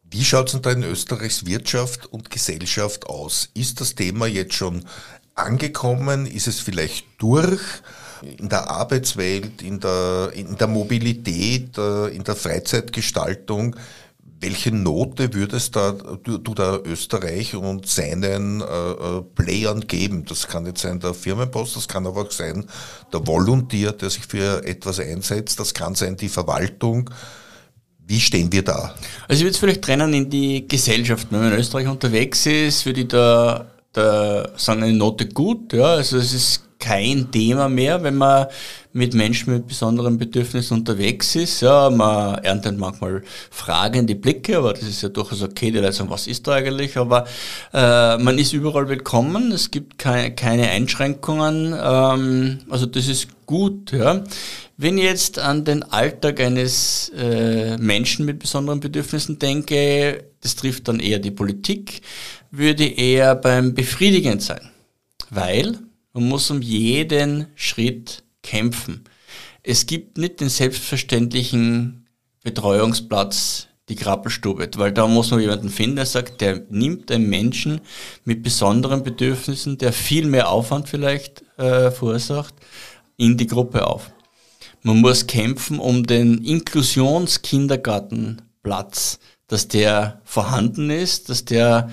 Wie 0.10 0.24
schaut 0.24 0.48
es 0.48 0.54
denn 0.54 0.62
da 0.62 0.72
in 0.72 0.84
Österreichs 0.84 1.46
Wirtschaft 1.46 2.06
und 2.06 2.30
Gesellschaft 2.30 3.08
aus? 3.08 3.50
Ist 3.54 3.82
das 3.82 3.96
Thema 3.96 4.28
jetzt 4.28 4.54
schon 4.54 4.86
angekommen? 5.36 6.26
Ist 6.26 6.48
es 6.48 6.62
vielleicht 6.62 7.06
durch? 7.18 7.60
In 8.22 8.50
der 8.50 8.70
Arbeitswelt, 8.70 9.62
in 9.62 9.80
der, 9.80 10.32
in 10.34 10.58
der 10.58 10.68
Mobilität, 10.68 11.78
äh, 11.78 12.08
in 12.08 12.24
der 12.24 12.36
Freizeitgestaltung. 12.36 13.76
Welche 14.42 14.72
Note 14.72 15.34
würdest 15.34 15.76
da, 15.76 15.92
du, 15.92 16.38
du 16.38 16.54
da 16.54 16.78
Österreich 16.78 17.56
und 17.56 17.88
seinen 17.88 18.62
äh, 18.62 18.64
äh, 18.64 19.22
Playern 19.36 19.82
geben? 19.82 20.24
Das 20.26 20.48
kann 20.48 20.66
jetzt 20.66 20.82
sein 20.82 21.00
der 21.00 21.14
Firmenpost, 21.14 21.76
das 21.76 21.88
kann 21.88 22.08
aber 22.08 22.22
auch 22.22 22.32
sein 22.32 22.66
der 23.12 23.26
Volontier, 23.28 23.92
der 23.92 24.10
sich 24.10 24.26
für 24.26 24.66
etwas 24.66 25.00
einsetzt, 25.00 25.60
das 25.60 25.74
kann 25.74 25.96
sein 25.96 26.16
die 26.16 26.30
Verwaltung. 26.30 27.10
Wie 28.08 28.20
stehen 28.20 28.52
wir 28.52 28.64
da? 28.64 28.96
Also 29.28 29.42
ich 29.42 29.42
würde 29.42 29.52
es 29.52 29.58
vielleicht 29.58 29.82
trennen 29.84 30.14
in 30.14 30.30
die 30.30 30.68
Gesellschaft. 30.68 31.28
Wenn 31.30 31.42
man 31.42 31.54
in 31.54 31.60
Österreich 31.60 31.88
unterwegs 31.88 32.46
ist, 32.46 32.86
würde 32.86 33.02
ich 33.02 33.08
da, 33.10 33.66
da 33.92 34.50
sagen, 34.58 34.84
eine 34.84 34.94
Note 34.94 35.28
gut. 35.28 35.74
Ja, 35.74 35.96
also 35.96 36.18
es 36.18 36.34
ist 36.34 36.69
kein 36.80 37.30
Thema 37.32 37.68
mehr, 37.68 38.02
wenn 38.04 38.16
man 38.16 38.48
mit 38.94 39.14
Menschen 39.14 39.54
mit 39.54 39.68
besonderen 39.68 40.18
Bedürfnissen 40.18 40.78
unterwegs 40.78 41.36
ist. 41.36 41.62
Ja, 41.62 41.90
man 41.90 42.36
erntet 42.44 42.78
manchmal 42.78 43.22
fragende 43.52 44.16
Blicke, 44.16 44.58
aber 44.58 44.74
das 44.74 44.84
ist 44.84 45.02
ja 45.02 45.10
durchaus 45.10 45.44
okay, 45.44 45.72
die 45.72 45.78
Leute 45.78 45.94
sagen, 45.94 46.10
was 46.10 46.26
ist 46.26 46.48
da 46.48 46.54
eigentlich? 46.54 46.98
Aber 46.98 47.26
äh, 47.74 48.18
man 48.18 48.40
ist 48.40 48.54
überall 48.54 48.88
willkommen, 48.88 49.52
es 49.52 49.70
gibt 49.70 50.00
keine, 50.00 50.34
keine 50.34 50.70
Einschränkungen, 50.70 51.76
ähm, 51.80 52.60
also 52.70 52.86
das 52.86 53.08
ist 53.08 53.28
gut. 53.46 53.92
Ja. 53.92 54.24
Wenn 54.78 54.98
ich 54.98 55.04
jetzt 55.04 55.38
an 55.38 55.66
den 55.66 55.84
Alltag 55.84 56.40
eines 56.40 57.12
äh, 57.18 57.78
Menschen 57.78 58.26
mit 58.26 58.40
besonderen 58.40 58.80
Bedürfnissen 58.80 59.38
denke, 59.38 60.24
das 60.42 60.56
trifft 60.56 60.88
dann 60.88 61.02
eher 61.02 61.20
die 61.20 61.32
Politik, 61.32 62.02
würde 62.52 62.86
eher 62.86 63.36
beim 63.36 63.74
Befriedigend 63.74 64.42
sein. 64.42 64.62
Weil 65.30 65.78
man 66.20 66.30
muss 66.30 66.52
um 66.52 66.62
jeden 66.62 67.48
Schritt 67.56 68.24
kämpfen. 68.44 69.06
Es 69.64 69.86
gibt 69.86 70.18
nicht 70.18 70.42
den 70.42 70.50
selbstverständlichen 70.50 72.10
Betreuungsplatz, 72.44 73.68
die 73.88 73.96
Krabbelstube, 73.96 74.70
weil 74.76 74.92
da 74.92 75.08
muss 75.08 75.32
man 75.32 75.40
jemanden 75.40 75.70
finden, 75.70 75.96
der 75.96 76.06
sagt, 76.06 76.42
der 76.42 76.66
nimmt 76.70 77.10
einen 77.12 77.30
Menschen 77.30 77.80
mit 78.26 78.44
besonderen 78.44 79.04
Bedürfnissen, 79.04 79.78
der 79.78 79.94
viel 79.94 80.26
mehr 80.28 80.50
Aufwand 80.50 80.90
vielleicht 80.90 81.44
äh, 81.58 81.90
verursacht, 81.90 82.54
in 83.16 83.38
die 83.38 83.48
Gruppe 83.48 83.88
auf. 83.88 84.12
Man 84.84 85.00
muss 85.02 85.26
kämpfen 85.26 85.80
um 85.80 86.06
den 86.06 86.44
Inklusionskindergartenplatz, 86.44 89.20
dass 89.48 89.70
der 89.70 90.20
vorhanden 90.26 90.90
ist, 90.90 91.30
dass 91.30 91.46
der 91.46 91.90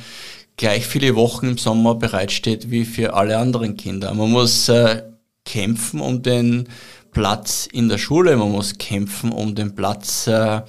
gleich 0.56 0.86
viele 0.86 1.14
Wochen 1.16 1.48
im 1.48 1.58
Sommer 1.58 1.94
bereitsteht 1.94 2.70
wie 2.70 2.84
für 2.84 3.14
alle 3.14 3.38
anderen 3.38 3.76
Kinder. 3.76 4.14
Man 4.14 4.30
muss 4.30 4.68
äh, 4.68 5.02
kämpfen 5.44 6.00
um 6.00 6.22
den 6.22 6.68
Platz 7.12 7.66
in 7.72 7.88
der 7.88 7.96
Schule, 7.96 8.36
man 8.36 8.52
muss 8.52 8.76
kämpfen 8.76 9.32
um 9.32 9.54
den 9.54 9.74
Platz 9.74 10.26
äh, 10.26 10.60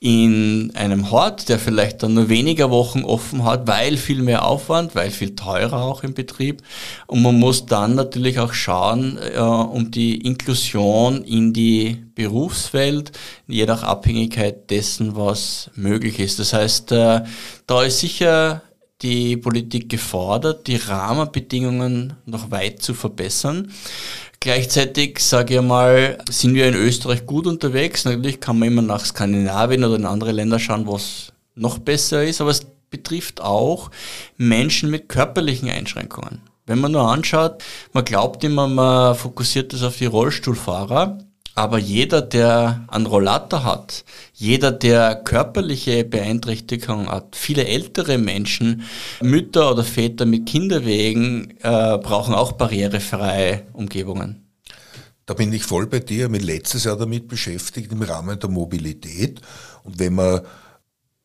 in 0.00 0.72
einem 0.74 1.10
Hort, 1.10 1.48
der 1.50 1.58
vielleicht 1.58 2.02
dann 2.02 2.14
nur 2.14 2.30
weniger 2.30 2.70
Wochen 2.70 3.04
offen 3.04 3.44
hat, 3.44 3.66
weil 3.66 3.98
viel 3.98 4.22
mehr 4.22 4.46
Aufwand, 4.46 4.94
weil 4.94 5.10
viel 5.10 5.34
teurer 5.34 5.82
auch 5.82 6.02
im 6.02 6.14
Betrieb. 6.14 6.62
Und 7.06 7.22
man 7.22 7.38
muss 7.38 7.66
dann 7.66 7.94
natürlich 7.94 8.38
auch 8.38 8.54
schauen 8.54 9.18
äh, 9.18 9.38
um 9.38 9.90
die 9.90 10.26
Inklusion 10.26 11.22
in 11.22 11.52
die 11.52 12.04
Berufswelt, 12.14 13.12
je 13.46 13.66
nach 13.66 13.82
Abhängigkeit 13.82 14.70
dessen, 14.70 15.16
was 15.16 15.70
möglich 15.74 16.18
ist. 16.18 16.38
Das 16.38 16.54
heißt, 16.54 16.92
äh, 16.92 17.24
da 17.66 17.82
ist 17.82 18.00
sicher 18.00 18.62
die 19.04 19.36
Politik 19.36 19.88
gefordert, 19.88 20.66
die 20.66 20.76
Rahmenbedingungen 20.76 22.14
noch 22.24 22.50
weit 22.50 22.82
zu 22.82 22.94
verbessern. 22.94 23.70
Gleichzeitig, 24.40 25.20
sage 25.20 25.56
ich 25.56 25.62
mal, 25.62 26.18
sind 26.28 26.54
wir 26.54 26.66
in 26.66 26.74
Österreich 26.74 27.26
gut 27.26 27.46
unterwegs. 27.46 28.04
Natürlich 28.04 28.40
kann 28.40 28.58
man 28.58 28.68
immer 28.68 28.82
nach 28.82 29.04
Skandinavien 29.04 29.84
oder 29.84 29.96
in 29.96 30.06
andere 30.06 30.32
Länder 30.32 30.58
schauen, 30.58 30.86
was 30.86 31.32
noch 31.54 31.78
besser 31.78 32.24
ist, 32.24 32.40
aber 32.40 32.50
es 32.50 32.66
betrifft 32.90 33.40
auch 33.40 33.90
Menschen 34.36 34.90
mit 34.90 35.08
körperlichen 35.08 35.68
Einschränkungen. 35.68 36.40
Wenn 36.66 36.80
man 36.80 36.92
nur 36.92 37.10
anschaut, 37.10 37.62
man 37.92 38.04
glaubt 38.04 38.42
immer, 38.42 38.68
man 38.68 39.14
fokussiert 39.14 39.72
das 39.72 39.82
auf 39.82 39.98
die 39.98 40.06
Rollstuhlfahrer, 40.06 41.18
aber 41.54 41.78
jeder, 41.78 42.20
der 42.20 42.84
einen 42.88 43.06
Rollator 43.06 43.62
hat, 43.62 44.04
jeder, 44.32 44.72
der 44.72 45.14
körperliche 45.14 46.04
Beeinträchtigungen 46.04 47.08
hat, 47.08 47.36
viele 47.36 47.66
ältere 47.66 48.18
Menschen, 48.18 48.82
Mütter 49.20 49.70
oder 49.70 49.84
Väter 49.84 50.26
mit 50.26 50.46
Kinderwegen 50.46 51.54
äh, 51.60 51.98
brauchen 51.98 52.34
auch 52.34 52.52
barrierefreie 52.52 53.62
Umgebungen. 53.72 54.44
Da 55.26 55.34
bin 55.34 55.52
ich 55.52 55.64
voll 55.64 55.86
bei 55.86 56.00
dir. 56.00 56.26
Ich 56.26 56.30
mich 56.30 56.42
letztes 56.42 56.84
Jahr 56.84 56.98
damit 56.98 57.28
beschäftigt 57.28 57.92
im 57.92 58.02
Rahmen 58.02 58.38
der 58.38 58.50
Mobilität. 58.50 59.40
Und 59.84 59.98
wenn 59.98 60.14
man, 60.14 60.42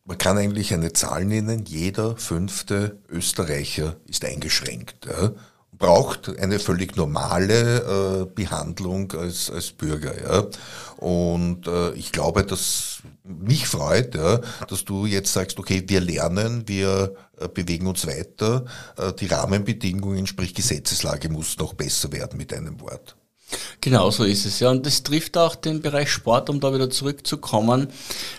man 0.06 0.18
kann 0.18 0.38
eigentlich 0.38 0.74
eine 0.74 0.94
Zahl 0.94 1.26
nennen, 1.26 1.66
jeder 1.68 2.16
fünfte 2.16 3.00
Österreicher 3.10 3.98
ist 4.06 4.24
eingeschränkt. 4.24 5.06
Ja? 5.06 5.32
Braucht 5.80 6.38
eine 6.38 6.60
völlig 6.60 6.96
normale 6.98 7.80
äh, 7.80 8.26
Behandlung 8.26 9.12
als, 9.14 9.50
als 9.50 9.72
Bürger. 9.72 10.14
Ja. 10.22 10.46
Und 10.98 11.68
äh, 11.68 11.94
ich 11.94 12.12
glaube, 12.12 12.44
dass 12.44 13.02
mich 13.24 13.68
freut, 13.68 14.14
ja, 14.16 14.42
dass 14.68 14.84
du 14.84 15.06
jetzt 15.06 15.32
sagst, 15.32 15.58
okay, 15.58 15.84
wir 15.88 16.02
lernen, 16.02 16.68
wir 16.68 17.16
äh, 17.38 17.48
bewegen 17.48 17.88
uns 17.88 18.06
weiter, 18.06 18.66
äh, 18.98 19.14
die 19.14 19.28
Rahmenbedingungen, 19.28 20.28
sprich 20.28 20.54
Gesetzeslage 20.54 21.30
muss 21.30 21.58
noch 21.58 21.74
besser 21.74 22.12
werden 22.12 22.38
mit 22.38 22.54
einem 22.54 22.82
Wort. 22.82 23.16
Genau 23.82 24.12
so 24.12 24.24
ist 24.24 24.46
es, 24.46 24.60
ja. 24.60 24.70
Und 24.70 24.86
das 24.86 25.04
trifft 25.04 25.38
auch 25.38 25.56
den 25.56 25.82
Bereich 25.82 26.10
Sport, 26.10 26.50
um 26.50 26.60
da 26.60 26.74
wieder 26.74 26.90
zurückzukommen. 26.90 27.88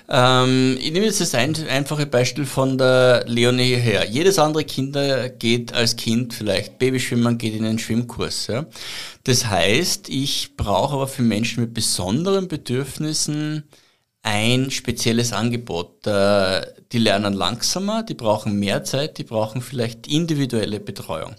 Ähm, 0.08 0.76
ich 0.80 0.92
nehme 0.92 1.06
jetzt 1.06 1.20
das 1.20 1.34
ein, 1.34 1.56
einfache 1.68 2.06
Beispiel 2.06 2.46
von 2.46 2.78
der 2.78 3.24
Leonie 3.26 3.76
her. 3.76 4.06
Jedes 4.08 4.38
andere 4.38 4.64
Kind 4.64 4.96
geht 5.38 5.72
als 5.72 5.96
Kind 5.96 6.34
vielleicht 6.34 6.78
Babyschwimmen, 6.78 7.38
geht 7.38 7.54
in 7.54 7.64
einen 7.64 7.78
Schwimmkurs. 7.78 8.48
Ja. 8.48 8.66
Das 9.24 9.46
heißt, 9.46 10.08
ich 10.08 10.56
brauche 10.56 10.94
aber 10.94 11.08
für 11.08 11.22
Menschen 11.22 11.62
mit 11.62 11.74
besonderen 11.74 12.48
Bedürfnissen 12.48 13.64
ein 14.22 14.70
spezielles 14.70 15.32
Angebot. 15.32 16.06
Äh, 16.06 16.62
die 16.92 16.98
lernen 16.98 17.32
langsamer, 17.34 18.02
die 18.02 18.14
brauchen 18.14 18.58
mehr 18.58 18.84
Zeit, 18.84 19.18
die 19.18 19.24
brauchen 19.24 19.62
vielleicht 19.62 20.06
individuelle 20.06 20.80
Betreuung. 20.80 21.34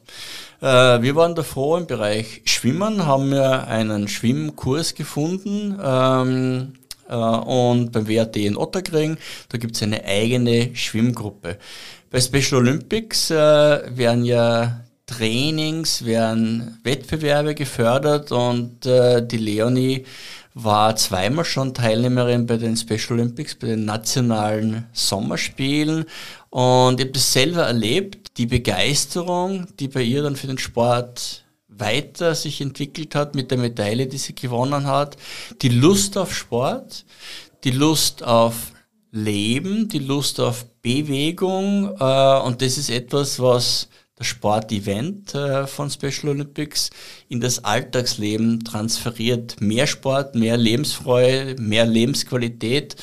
Äh, 0.61 1.01
wir 1.01 1.15
waren 1.15 1.35
davor 1.35 1.77
im 1.77 1.88
Bereich 1.88 2.41
Schwimmen, 2.45 3.05
haben 3.05 3.31
wir 3.31 3.67
einen 3.67 4.07
Schwimmkurs 4.07 4.95
gefunden 4.95 5.77
ähm, 5.83 6.73
äh, 7.07 7.15
und 7.15 7.91
beim 7.91 8.07
WAT 8.07 8.35
in 8.38 8.57
Otterkring, 8.57 9.17
da 9.50 9.57
gibt 9.57 9.75
es 9.75 9.83
eine 9.83 10.03
eigene 10.03 10.75
Schwimmgruppe. 10.75 11.57
Bei 12.09 12.19
Special 12.19 12.61
Olympics 12.61 13.29
werden 13.29 14.25
ja 14.25 14.81
Trainings, 15.05 16.03
werden 16.03 16.77
Wettbewerbe 16.83 17.55
gefördert 17.55 18.33
und 18.33 18.83
die 18.83 19.38
Leonie 19.38 20.03
war 20.53 20.96
zweimal 20.96 21.46
schon 21.46 21.74
Teilnehmerin 21.74 22.46
bei 22.46 22.58
den 22.58 22.75
Special 22.75 23.13
Olympics, 23.20 23.55
bei 23.55 23.67
den 23.67 23.86
nationalen 23.86 24.88
Sommerspielen. 24.91 26.05
Und 26.50 27.00
ich 27.00 27.05
habe 27.05 27.13
das 27.13 27.31
selber 27.31 27.63
erlebt, 27.63 28.38
die 28.38 28.46
Begeisterung, 28.46 29.67
die 29.79 29.88
bei 29.88 30.01
ihr 30.01 30.24
dann 30.24 30.36
für 30.36 30.48
den 30.48 30.58
Sport 30.58 31.46
weiter 31.67 32.36
sich 32.36 32.62
entwickelt 32.62 33.15
hat 33.15 33.34
mit 33.34 33.50
der 33.50 33.58
Medaille, 33.58 34.08
die 34.08 34.17
sie 34.17 34.36
gewonnen 34.36 34.86
hat, 34.86 35.17
die 35.62 35.70
Lust 35.70 36.17
auf 36.17 36.36
Sport, 36.36 37.05
die 37.63 37.72
Lust 37.72 38.24
auf 38.24 38.72
Leben, 39.12 39.88
die 39.88 40.00
Lust 40.00 40.39
auf 40.39 40.65
Bewegung 40.81 41.96
äh, 42.00 42.39
und 42.39 42.62
das 42.62 42.77
ist 42.77 42.89
etwas, 42.89 43.39
was 43.39 43.89
Sportevent 44.23 45.35
äh, 45.35 45.67
von 45.67 45.89
Special 45.89 46.29
Olympics 46.29 46.89
in 47.29 47.41
das 47.41 47.63
Alltagsleben 47.63 48.63
transferiert. 48.63 49.59
Mehr 49.61 49.87
Sport, 49.87 50.35
mehr 50.35 50.57
Lebensfreude, 50.57 51.61
mehr 51.61 51.85
Lebensqualität. 51.85 52.95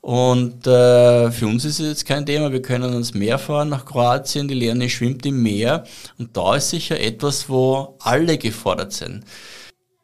Und 0.00 0.66
äh, 0.66 1.30
für 1.30 1.46
uns 1.46 1.64
ist 1.64 1.80
es 1.80 1.86
jetzt 1.86 2.06
kein 2.06 2.26
Thema. 2.26 2.52
Wir 2.52 2.62
können 2.62 2.94
uns 2.94 3.14
mehr 3.14 3.38
fahren 3.38 3.70
nach 3.70 3.84
Kroatien. 3.84 4.48
Die 4.48 4.54
Leonie 4.54 4.90
schwimmt 4.90 5.24
im 5.26 5.42
Meer. 5.42 5.84
Und 6.18 6.36
da 6.36 6.56
ist 6.56 6.70
sicher 6.70 7.00
etwas, 7.00 7.48
wo 7.48 7.96
alle 8.00 8.38
gefordert 8.38 8.92
sind 8.92 9.24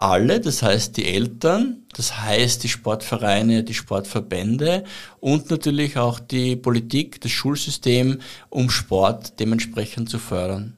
alle, 0.00 0.40
das 0.40 0.62
heißt 0.62 0.97
die 0.97 1.04
Eltern, 1.04 1.83
das 1.95 2.19
heißt 2.19 2.62
die 2.62 2.71
Sportvereine, 2.71 3.64
die 3.64 3.75
Sportverbände 3.75 4.85
und 5.21 5.50
natürlich 5.50 5.99
auch 5.99 6.19
die 6.19 6.57
Politik, 6.57 7.21
das 7.21 7.33
Schulsystem, 7.33 8.21
um 8.49 8.71
Sport 8.71 9.38
dementsprechend 9.38 10.09
zu 10.09 10.19
fördern. 10.19 10.75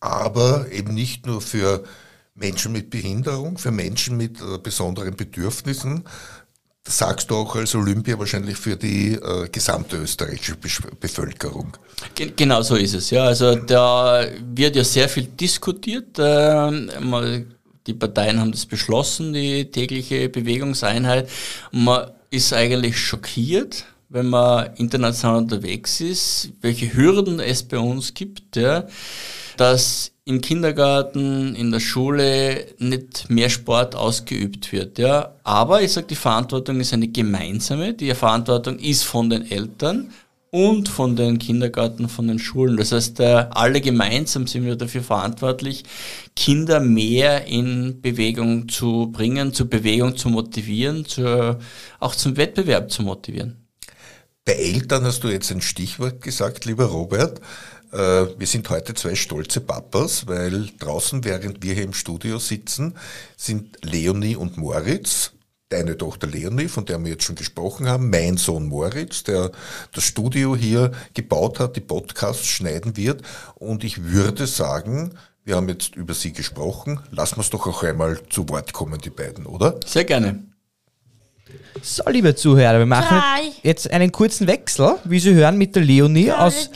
Aber 0.00 0.72
eben 0.72 0.94
nicht 0.94 1.26
nur 1.26 1.42
für 1.42 1.84
Menschen 2.34 2.72
mit 2.72 2.88
Behinderung, 2.88 3.58
für 3.58 3.70
Menschen 3.70 4.16
mit 4.16 4.40
äh, 4.40 4.58
besonderen 4.58 5.14
Bedürfnissen, 5.14 6.04
das 6.84 6.98
sagst 6.98 7.30
du 7.30 7.36
auch 7.36 7.56
als 7.56 7.74
Olympia 7.74 8.18
wahrscheinlich 8.18 8.56
für 8.56 8.76
die 8.76 9.12
äh, 9.12 9.48
gesamte 9.50 9.96
österreichische 9.96 10.56
Bevölkerung. 11.00 11.76
Genau 12.14 12.62
so 12.62 12.76
ist 12.76 12.94
es, 12.94 13.10
ja. 13.10 13.24
Also 13.24 13.54
da 13.56 14.26
wird 14.54 14.76
ja 14.76 14.84
sehr 14.84 15.08
viel 15.08 15.24
diskutiert. 15.24 16.18
Äh, 16.18 16.70
die 17.86 17.94
Parteien 17.94 18.40
haben 18.40 18.52
das 18.52 18.66
beschlossen, 18.66 19.32
die 19.32 19.70
tägliche 19.70 20.28
Bewegungseinheit. 20.28 21.28
Und 21.72 21.84
man 21.84 22.10
ist 22.30 22.52
eigentlich 22.52 22.98
schockiert, 22.98 23.84
wenn 24.08 24.26
man 24.26 24.74
international 24.76 25.36
unterwegs 25.36 26.00
ist, 26.00 26.50
welche 26.60 26.94
Hürden 26.94 27.40
es 27.40 27.62
bei 27.62 27.78
uns 27.78 28.14
gibt, 28.14 28.56
ja, 28.56 28.86
dass 29.56 30.12
im 30.26 30.40
Kindergarten, 30.40 31.54
in 31.54 31.70
der 31.70 31.80
Schule 31.80 32.66
nicht 32.78 33.28
mehr 33.28 33.50
Sport 33.50 33.94
ausgeübt 33.94 34.72
wird. 34.72 34.98
Ja. 34.98 35.34
Aber 35.42 35.82
ich 35.82 35.92
sage, 35.92 36.06
die 36.06 36.14
Verantwortung 36.14 36.80
ist 36.80 36.94
eine 36.94 37.08
gemeinsame. 37.08 37.92
Die 37.92 38.14
Verantwortung 38.14 38.78
ist 38.78 39.02
von 39.04 39.28
den 39.28 39.50
Eltern 39.50 40.10
und 40.54 40.88
von 40.88 41.16
den 41.16 41.40
Kindergärten, 41.40 42.08
von 42.08 42.28
den 42.28 42.38
Schulen. 42.38 42.76
Das 42.76 42.92
heißt, 42.92 43.18
äh, 43.18 43.46
alle 43.50 43.80
gemeinsam 43.80 44.46
sind 44.46 44.64
wir 44.64 44.76
dafür 44.76 45.02
verantwortlich, 45.02 45.82
Kinder 46.36 46.78
mehr 46.78 47.48
in 47.48 48.00
Bewegung 48.00 48.68
zu 48.68 49.10
bringen, 49.10 49.52
zur 49.52 49.68
Bewegung 49.68 50.16
zu 50.16 50.28
motivieren, 50.28 51.06
zur, 51.06 51.58
auch 51.98 52.14
zum 52.14 52.36
Wettbewerb 52.36 52.92
zu 52.92 53.02
motivieren. 53.02 53.66
Bei 54.44 54.52
Eltern 54.52 55.02
hast 55.02 55.24
du 55.24 55.28
jetzt 55.28 55.50
ein 55.50 55.60
Stichwort 55.60 56.20
gesagt, 56.20 56.66
lieber 56.66 56.84
Robert. 56.84 57.40
Äh, 57.90 58.26
wir 58.38 58.46
sind 58.46 58.70
heute 58.70 58.94
zwei 58.94 59.16
stolze 59.16 59.60
Papas, 59.60 60.28
weil 60.28 60.68
draußen, 60.78 61.24
während 61.24 61.64
wir 61.64 61.74
hier 61.74 61.82
im 61.82 61.94
Studio 61.94 62.38
sitzen, 62.38 62.94
sind 63.36 63.78
Leonie 63.82 64.36
und 64.36 64.56
Moritz 64.56 65.33
deine 65.74 65.98
Tochter 65.98 66.28
Leonie, 66.28 66.68
von 66.68 66.84
der 66.84 67.02
wir 67.02 67.12
jetzt 67.12 67.24
schon 67.24 67.34
gesprochen 67.34 67.88
haben, 67.88 68.08
mein 68.08 68.36
Sohn 68.36 68.66
Moritz, 68.66 69.24
der 69.24 69.50
das 69.92 70.04
Studio 70.04 70.54
hier 70.54 70.92
gebaut 71.14 71.58
hat, 71.58 71.74
die 71.74 71.80
Podcasts 71.80 72.46
schneiden 72.46 72.96
wird. 72.96 73.22
Und 73.56 73.82
ich 73.82 74.04
würde 74.04 74.46
sagen, 74.46 75.14
wir 75.44 75.56
haben 75.56 75.68
jetzt 75.68 75.96
über 75.96 76.14
sie 76.14 76.32
gesprochen. 76.32 77.00
Lassen 77.10 77.36
wir 77.36 77.40
es 77.40 77.50
doch 77.50 77.66
auch 77.66 77.82
einmal 77.82 78.20
zu 78.30 78.48
Wort 78.48 78.72
kommen, 78.72 79.00
die 79.00 79.10
beiden, 79.10 79.46
oder? 79.46 79.80
Sehr 79.84 80.04
gerne. 80.04 80.44
So, 81.82 82.04
liebe 82.08 82.36
Zuhörer, 82.36 82.78
wir 82.78 82.86
machen 82.86 83.20
jetzt 83.62 83.90
einen 83.90 84.12
kurzen 84.12 84.46
Wechsel, 84.46 84.96
wie 85.04 85.18
Sie 85.18 85.34
hören, 85.34 85.58
mit 85.58 85.74
der 85.74 85.82
Leonie 85.82 86.30
aus, 86.30 86.70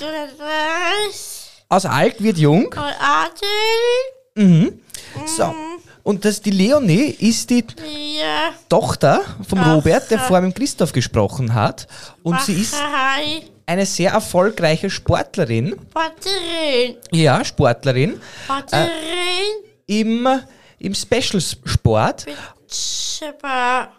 aus 1.68 1.87
alt 1.87 2.20
wird 2.20 2.37
jung. 2.37 2.74
Mhm. 4.34 4.80
So, 5.24 5.46
mhm. 5.46 5.67
Und 6.09 6.25
das, 6.25 6.40
die 6.40 6.53
Leonie 6.53 7.14
ist 7.18 7.51
die 7.51 7.62
ja. 8.18 8.55
Tochter 8.71 9.21
vom 9.47 9.59
Ach, 9.59 9.75
Robert, 9.75 10.11
der 10.11 10.18
vorher 10.18 10.40
mit 10.40 10.57
Christoph 10.57 10.92
gesprochen 10.92 11.53
hat. 11.53 11.87
Und 12.23 12.37
Ach, 12.37 12.40
sie 12.40 12.55
ist 12.55 12.77
eine 13.66 13.85
sehr 13.85 14.12
erfolgreiche 14.12 14.88
Sportlerin. 14.88 15.79
Sportlerin. 15.90 16.97
Ja, 17.12 17.44
Sportlerin. 17.44 18.18
Sportlerin. 18.47 18.88
Äh, 19.87 20.01
Im, 20.01 20.27
im 20.79 20.94
Special-Sport. 20.94 22.25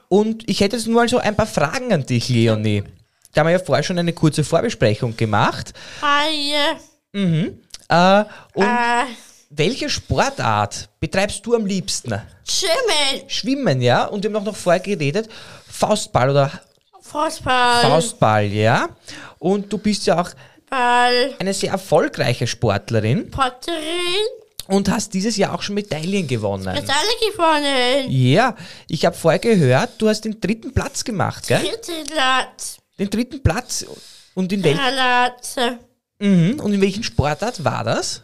Und 0.08 0.50
ich 0.50 0.62
hätte 0.62 0.78
jetzt 0.78 0.88
nur 0.88 0.96
mal 0.96 1.10
so 1.10 1.20
ein 1.20 1.36
paar 1.36 1.46
Fragen 1.46 1.94
an 1.94 2.08
dich, 2.08 2.28
Leonie. 2.28 2.86
Da 3.34 3.42
haben 3.42 3.50
wir 3.50 3.52
ja 3.52 3.60
vorher 3.60 3.84
schon 3.84 4.00
eine 4.00 4.14
kurze 4.14 4.44
Vorbesprechung 4.44 5.16
gemacht. 5.16 5.74
Hi. 6.02 6.56
Mhm. 7.14 7.60
Äh, 7.88 8.24
und 8.56 8.66
äh. 8.66 9.29
Welche 9.52 9.90
Sportart 9.90 10.90
betreibst 11.00 11.44
du 11.44 11.56
am 11.56 11.66
liebsten? 11.66 12.22
Schwimmen. 12.48 13.28
Schwimmen, 13.28 13.82
ja. 13.82 14.06
Und 14.06 14.24
wir 14.24 14.32
haben 14.32 14.44
noch 14.44 14.56
vorher 14.56 14.80
geredet, 14.80 15.28
Faustball 15.68 16.30
oder 16.30 16.52
Faustball. 17.02 17.82
Faustball, 17.82 18.46
ja. 18.46 18.90
Und 19.40 19.74
du 19.74 19.80
bist 19.80 20.06
ja 20.06 20.22
auch 20.22 20.30
Ball. 20.70 21.34
eine 21.40 21.56
sehr 21.56 21.72
erfolgreiche 21.72 22.46
Sportlerin. 22.46 23.28
Sportlerin. 23.32 24.24
Und 24.68 24.88
hast 24.88 25.16
dieses 25.16 25.36
Jahr 25.36 25.56
auch 25.56 25.64
schon 25.64 25.74
Medaillen 25.74 26.28
gewonnen. 26.28 26.66
Medaillen 26.66 27.32
gewonnen. 27.32 28.12
Ja, 28.12 28.56
ich 28.88 29.04
habe 29.04 29.16
vorher 29.16 29.40
gehört, 29.40 29.94
du 29.98 30.10
hast 30.10 30.26
den 30.26 30.40
dritten 30.40 30.72
Platz 30.76 31.04
gemacht, 31.04 31.48
gell? 31.48 31.60
Dritten 31.60 32.06
Platz. 32.06 32.78
Den 33.00 33.10
dritten 33.10 33.42
Platz. 33.42 33.84
Und 34.36 34.54
in 34.54 34.64
welchem? 34.64 35.80
Mhm. 36.20 36.60
Und 36.60 36.72
in 36.72 36.82
welchen 36.82 37.02
Sportart 37.02 37.64
war 37.64 37.84
das? 37.84 38.22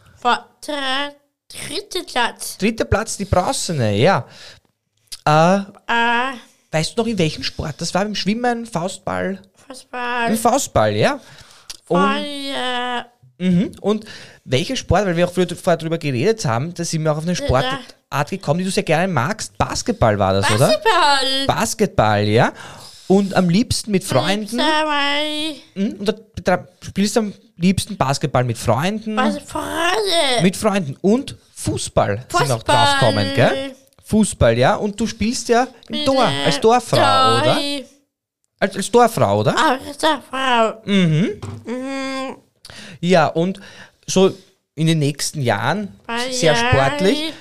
Dritter 1.48 2.02
Platz. 2.06 2.58
Dritter 2.58 2.84
Platz, 2.84 3.16
die 3.16 3.24
Bronzene, 3.24 3.96
ja. 3.96 4.26
Äh, 5.26 5.56
äh, 5.58 6.34
weißt 6.70 6.96
du 6.96 7.02
noch, 7.02 7.06
in 7.06 7.18
welchem 7.18 7.42
Sport? 7.42 7.74
Das 7.78 7.94
war 7.94 8.04
im 8.04 8.14
Schwimmen, 8.14 8.66
Faustball? 8.66 9.40
Faustball. 9.66 10.30
Im 10.30 10.36
Faustball, 10.36 10.94
ja. 10.94 11.20
Und, 11.88 12.00
Voll, 12.00 13.04
mhm. 13.38 13.72
Und 13.80 14.04
welcher 14.44 14.76
Sport, 14.76 15.06
weil 15.06 15.16
wir 15.16 15.26
auch 15.28 15.32
vorher 15.32 15.76
darüber 15.76 15.98
geredet 15.98 16.44
haben, 16.44 16.74
da 16.74 16.84
sind 16.84 17.04
wir 17.04 17.12
auch 17.12 17.18
auf 17.18 17.24
eine 17.24 17.36
Sportart 17.36 18.30
gekommen, 18.30 18.58
die 18.58 18.64
du 18.64 18.70
sehr 18.70 18.82
gerne 18.82 19.12
magst. 19.12 19.56
Basketball 19.56 20.18
war 20.18 20.34
das, 20.34 20.48
Basketball. 20.48 20.68
oder? 20.68 20.78
Basketball. 20.82 21.46
Basketball, 21.46 22.22
ja. 22.24 22.52
Und 23.08 23.34
am 23.34 23.48
liebsten 23.48 23.92
mit 23.92 24.02
Freunden. 24.02 24.60
Mhm. 25.74 25.92
Und 25.92 26.14
da 26.42 26.66
spielst 26.82 27.14
du 27.14 27.20
am 27.20 27.34
liebsten 27.56 27.96
Basketball 27.96 28.44
mit 28.44 28.58
Freunden. 28.58 29.16
Was 29.16 29.38
Freunde? 29.38 30.42
Mit 30.42 30.56
Freunden. 30.56 30.96
Und 31.00 31.36
Fußball, 31.54 32.26
sind 32.30 32.48
noch 32.48 32.56
Fußball. 32.58 32.76
draufgekommen, 32.76 33.34
gell? 33.34 33.74
Fußball, 34.04 34.56
ja. 34.56 34.76
Und 34.76 35.00
du 35.00 35.06
spielst 35.06 35.48
ja 35.48 35.66
im 35.88 36.04
Tor, 36.04 36.28
als 36.44 36.60
Torfrau, 36.60 37.40
oder? 37.40 37.58
Als, 38.58 38.76
als 38.76 38.90
Torfrau, 38.90 39.40
oder? 39.40 39.54
Als 39.58 39.96
Frau. 40.30 40.80
Mhm. 40.84 41.40
Ja, 43.00 43.26
und 43.26 43.60
so 44.06 44.36
in 44.74 44.86
den 44.86 44.98
nächsten 44.98 45.42
Jahren 45.42 45.98
sehr 46.30 46.54
sportlich. 46.54 47.32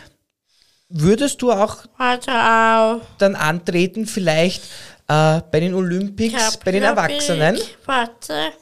Würdest 0.89 1.41
du 1.41 1.51
auch 1.51 1.85
auch. 1.97 3.01
dann 3.17 3.35
antreten, 3.35 4.05
vielleicht 4.05 4.63
äh, 5.07 5.41
bei 5.51 5.59
den 5.59 5.73
Olympics, 5.73 6.57
bei 6.57 6.71
den 6.71 6.83
Erwachsenen? 6.83 7.59
Warte. 7.85 8.53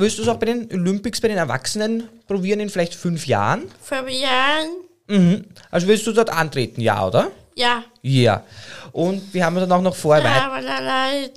Würdest 0.00 0.18
du 0.18 0.22
es 0.22 0.28
auch 0.28 0.38
bei 0.38 0.46
den 0.46 0.66
Olympics, 0.72 1.20
bei 1.20 1.28
den 1.28 1.36
Erwachsenen 1.36 2.08
probieren 2.26 2.58
in 2.60 2.70
vielleicht 2.70 2.94
fünf 2.94 3.26
Jahren? 3.26 3.64
Fünf 3.82 4.08
Jahren. 4.10 4.68
Mhm. 5.08 5.44
Also 5.70 5.86
würdest 5.86 6.06
du 6.06 6.12
dort 6.12 6.30
antreten, 6.30 6.80
ja, 6.80 7.06
oder? 7.06 7.30
Ja. 7.54 7.84
Ja. 8.00 8.42
Und 8.92 9.34
wir 9.34 9.44
haben 9.44 9.56
dann 9.56 9.70
auch 9.70 9.82
noch 9.82 9.94
vorher 9.94 10.24
weit, 10.24 10.42
Aber 10.42 10.60
leid. 10.62 11.32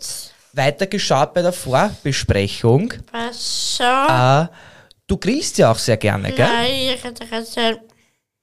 weiter 0.54 0.88
geschaut 0.88 1.34
bei 1.34 1.42
der 1.42 1.52
Vorbesprechung. 1.52 2.94
Was 3.12 3.78
so? 3.78 3.84
Äh, 3.84 4.48
du 5.08 5.18
grillst 5.18 5.58
ja 5.58 5.72
auch 5.72 5.78
sehr 5.80 5.98
gerne, 5.98 6.32
gell? 6.32 6.48
Nein, 6.48 6.96
ich 6.96 7.04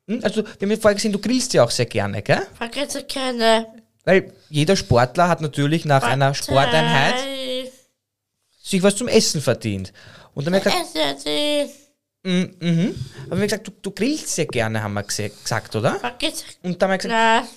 Hm, 0.06 0.20
Also, 0.22 0.42
wir 0.44 0.52
haben 0.60 0.70
ja 0.70 0.76
vorher 0.76 0.96
gesehen, 0.96 1.12
du 1.12 1.18
grillst 1.18 1.54
ja 1.54 1.64
auch 1.64 1.70
sehr 1.70 1.86
gerne, 1.86 2.20
gell? 2.20 2.42
vergesse 2.58 3.04
keine. 3.04 3.66
Weil 4.04 4.32
jeder 4.48 4.76
Sportler 4.76 5.28
hat 5.28 5.40
natürlich 5.40 5.84
nach 5.84 6.02
einer 6.02 6.34
Sporteinheit 6.34 7.14
sich 8.70 8.82
was 8.82 8.96
zum 8.96 9.08
Essen 9.08 9.40
verdient. 9.40 9.92
Und 10.34 10.46
dann 10.46 10.54
haben 10.54 10.64
wir 10.64 10.72
gesagt, 10.72 11.20
sie. 11.20 11.66
mhm, 12.22 12.54
mhm. 12.60 12.94
haben 13.30 13.38
wir 13.40 13.46
gesagt 13.46 13.66
du, 13.66 13.72
du 13.82 13.90
grillst 13.90 14.28
sehr 14.28 14.46
gerne, 14.46 14.82
haben 14.82 14.94
wir 14.94 15.02
gesagt, 15.02 15.74
oder? 15.76 15.94
Und 16.62 16.80
dann 16.80 16.90
haben 16.90 16.90
wir 16.90 16.98
gesagt. 16.98 17.48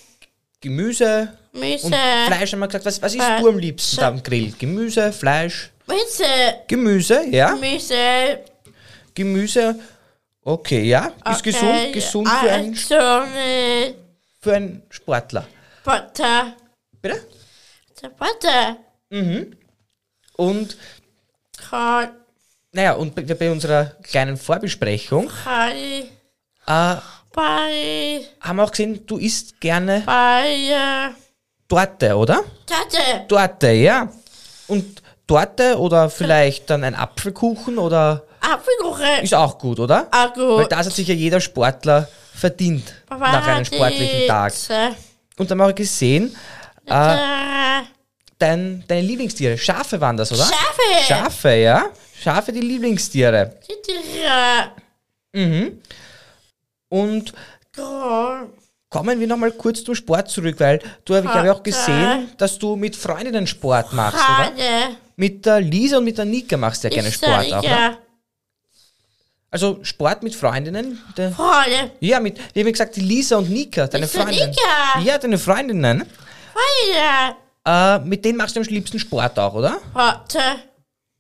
Gemüse 0.60 1.38
Müsse. 1.52 1.88
und 1.88 1.94
Fleisch 2.28 2.54
haben 2.54 2.60
wir 2.60 2.68
gesagt, 2.68 2.86
was, 2.86 3.02
was 3.02 3.14
isst 3.14 3.28
du 3.42 3.50
am 3.50 3.60
liebsten 3.60 3.98
da 3.98 4.08
am 4.08 4.24
Grill? 4.24 4.54
Gemüse, 4.58 5.12
Fleisch, 5.12 5.72
Müsse. 5.86 6.24
Gemüse, 6.68 7.26
ja? 7.30 7.56
Müsse. 7.56 8.40
Gemüse, 9.14 9.78
okay, 10.42 10.84
ja, 10.84 11.08
ist 11.08 11.40
Okay. 11.40 11.52
gesund, 11.52 11.94
gesund 11.94 12.30
für 12.30 12.50
einen, 12.50 12.72
ne. 12.72 13.96
für 14.40 14.54
einen 14.54 14.84
Sportler. 14.90 15.46
Butter. 15.84 16.56
Bitte? 17.02 17.28
Der 18.02 18.10
Butter. 18.10 18.78
Und, 20.38 20.78
Korn. 21.70 22.10
naja, 22.72 22.94
und 22.94 23.14
bei, 23.16 23.22
bei 23.24 23.52
unserer 23.52 23.86
kleinen 24.04 24.38
Vorbesprechung 24.38 25.30
Bei. 25.46 26.04
äh, 26.68 26.96
Bei. 27.34 28.22
haben 28.42 28.56
wir 28.58 28.64
auch 28.64 28.72
gesehen, 28.72 29.06
du 29.06 29.18
isst 29.18 29.60
gerne 29.60 30.04
Bei. 30.06 31.12
Torte, 31.68 32.16
oder? 32.16 32.44
Tate. 32.66 33.28
Torte, 33.28 33.72
ja. 33.72 34.08
Und 34.68 35.02
Torte 35.28 35.78
oder 35.80 36.10
vielleicht 36.10 36.70
dann 36.70 36.84
ein 36.84 36.96
Apfelkuchen 36.96 37.78
oder 37.78 38.24
Apfelkuchen. 38.42 39.24
ist 39.24 39.34
auch 39.34 39.58
gut, 39.58 39.80
oder? 39.80 40.08
Weil 40.12 40.30
gut. 40.32 40.72
das 40.72 40.86
hat 40.88 40.94
sich 40.94 41.08
ja 41.08 41.14
jeder 41.16 41.40
Sportler 41.40 42.08
verdient 42.34 42.94
nach 43.10 43.48
einem 43.48 43.66
sportlichen 43.66 44.28
Tag. 44.28 44.54
Und 45.38 45.50
dann 45.50 45.62
haben 45.62 45.70
wir 45.70 45.74
gesehen, 45.74 46.36
Äh, 46.86 47.18
dein, 48.40 48.84
deine 48.88 49.02
Lieblingstiere, 49.02 49.58
Schafe 49.58 50.00
waren 50.02 50.18
das, 50.18 50.32
oder? 50.32 50.44
Schafe. 50.44 51.04
Schafe, 51.08 51.50
ja. 51.56 51.86
Schafe, 52.22 52.52
die 52.52 52.62
Lieblingstiere. 52.62 53.60
Tiere. 53.84 54.72
Und 56.90 57.34
kommen 58.90 59.20
wir 59.20 59.28
nochmal 59.28 59.52
kurz 59.52 59.84
zum 59.84 59.96
Sport 59.96 60.30
zurück, 60.30 60.56
weil 60.60 60.80
du 61.06 61.16
habe 61.16 61.26
ich 61.26 61.34
habe 61.34 61.52
auch 61.52 61.64
gesehen, 61.64 62.30
dass 62.38 62.60
du 62.60 62.76
mit 62.76 62.96
Freundinnen 62.96 63.48
Sport 63.48 63.92
machst, 63.94 64.24
oder? 64.24 64.52
Mit 65.16 65.46
der 65.46 65.60
Lisa 65.60 65.98
und 65.98 66.06
mit 66.06 66.18
der 66.18 66.26
Nika 66.26 66.58
machst 66.58 66.84
du 66.84 66.88
ja 66.88 66.94
gerne 66.94 67.12
Sport 67.12 67.54
auch, 67.54 67.62
ne? 67.62 67.70
ja. 67.70 67.98
Also 69.50 69.80
Sport 69.84 70.24
mit 70.24 70.34
Freundinnen? 70.34 71.00
Der, 71.16 71.32
Freude. 71.32 71.92
ja, 72.00 72.20
mit, 72.20 72.40
ich 72.54 72.62
habe 72.62 72.72
gesagt, 72.72 72.96
die 72.96 73.02
Lisa 73.02 73.38
und 73.38 73.50
Nika, 73.50 73.86
deine 73.86 74.08
Freundinnen. 74.08 74.50
Nika. 74.50 75.00
Ja, 75.04 75.18
deine 75.20 75.38
Freundinnen. 75.38 76.06
Freude. 76.52 77.36
Äh, 77.66 78.00
mit 78.00 78.26
denen 78.26 78.38
machst 78.38 78.56
du 78.56 78.60
am 78.60 78.66
liebsten 78.66 79.00
Sport 79.00 79.40
auch, 79.40 79.54
oder? 79.54 79.78
Warte. 79.94 80.40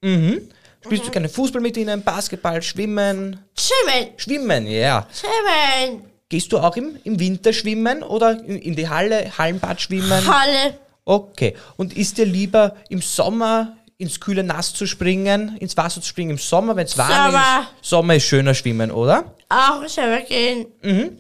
Mhm. 0.02 0.50
Spielst 0.84 1.08
du 1.08 1.12
gerne 1.12 1.30
Fußball 1.30 1.62
mit 1.62 1.78
ihnen, 1.78 2.04
Basketball, 2.04 2.62
Schwimmen? 2.62 3.40
Schwimmen. 3.58 4.10
Schwimmen, 4.18 4.68
ja. 4.68 5.08
Schwimmen. 5.14 6.04
Gehst 6.28 6.52
du 6.52 6.58
auch 6.60 6.76
im, 6.76 6.98
im 7.04 7.20
Winter 7.20 7.54
schwimmen 7.54 8.04
oder 8.04 8.32
in, 8.44 8.58
in 8.58 8.76
die 8.76 8.90
Halle, 8.90 9.32
Hallenbad 9.38 9.80
schwimmen? 9.80 10.26
Halle. 10.28 10.78
Okay. 11.06 11.56
Und 11.78 11.96
ist 11.96 12.18
dir 12.18 12.26
lieber 12.26 12.76
im 12.90 13.02
Sommer 13.02 13.78
ins 13.98 14.20
kühle 14.20 14.44
Nass 14.44 14.74
zu 14.74 14.86
springen, 14.86 15.56
ins 15.58 15.78
Wasser 15.78 16.02
zu 16.02 16.08
springen 16.08 16.32
im 16.32 16.38
Sommer, 16.38 16.76
wenn 16.76 16.86
es 16.86 16.98
warm 16.98 17.32
Sommer. 17.32 17.68
ist? 17.82 17.90
Sommer 17.90 18.16
ist 18.16 18.24
schöner 18.26 18.54
schwimmen, 18.54 18.92
oder? 18.92 19.36
Auch 19.48 19.88
schwimmen 19.88 20.26
gehen. 20.28 21.20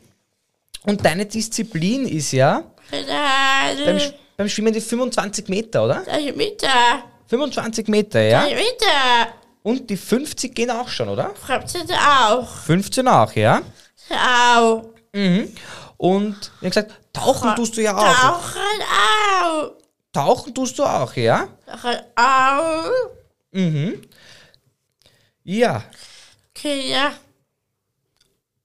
Und 0.85 1.05
deine 1.05 1.25
Disziplin 1.25 2.05
ist 2.07 2.33
ja 2.33 2.63
beim, 2.91 3.85
Beim 3.85 3.99
beim 4.37 4.49
Schwimmen 4.49 4.73
die 4.73 4.81
25 4.81 5.47
Meter, 5.47 5.85
oder? 5.85 6.03
Mitte. 6.35 6.67
25 7.27 7.87
Meter, 7.87 8.21
ja? 8.21 8.43
Mitte. 8.43 9.33
Und 9.63 9.89
die 9.89 9.97
50 9.97 10.53
gehen 10.53 10.69
auch 10.69 10.89
schon, 10.89 11.09
oder? 11.09 11.33
Fremde 11.35 11.95
auch. 11.95 12.47
15 12.65 13.07
auch, 13.07 13.31
ja? 13.33 13.61
Auch. 14.09 14.89
Und 15.97 16.51
wie 16.59 16.67
gesagt, 16.67 16.91
tauchen 17.13 17.55
tust 17.55 17.77
du 17.77 17.81
ja 17.81 17.95
auch. 17.95 18.13
Tauchen 18.13 18.81
auch. 19.41 19.71
Tauchen 20.11 20.53
tust 20.53 20.77
du 20.77 20.83
auch, 20.83 21.13
ja? 21.15 21.47
Tauchen 21.65 21.97
auch. 22.15 22.91
Ja. 25.43 25.83
Okay, 26.55 26.91
ja. 26.91 27.13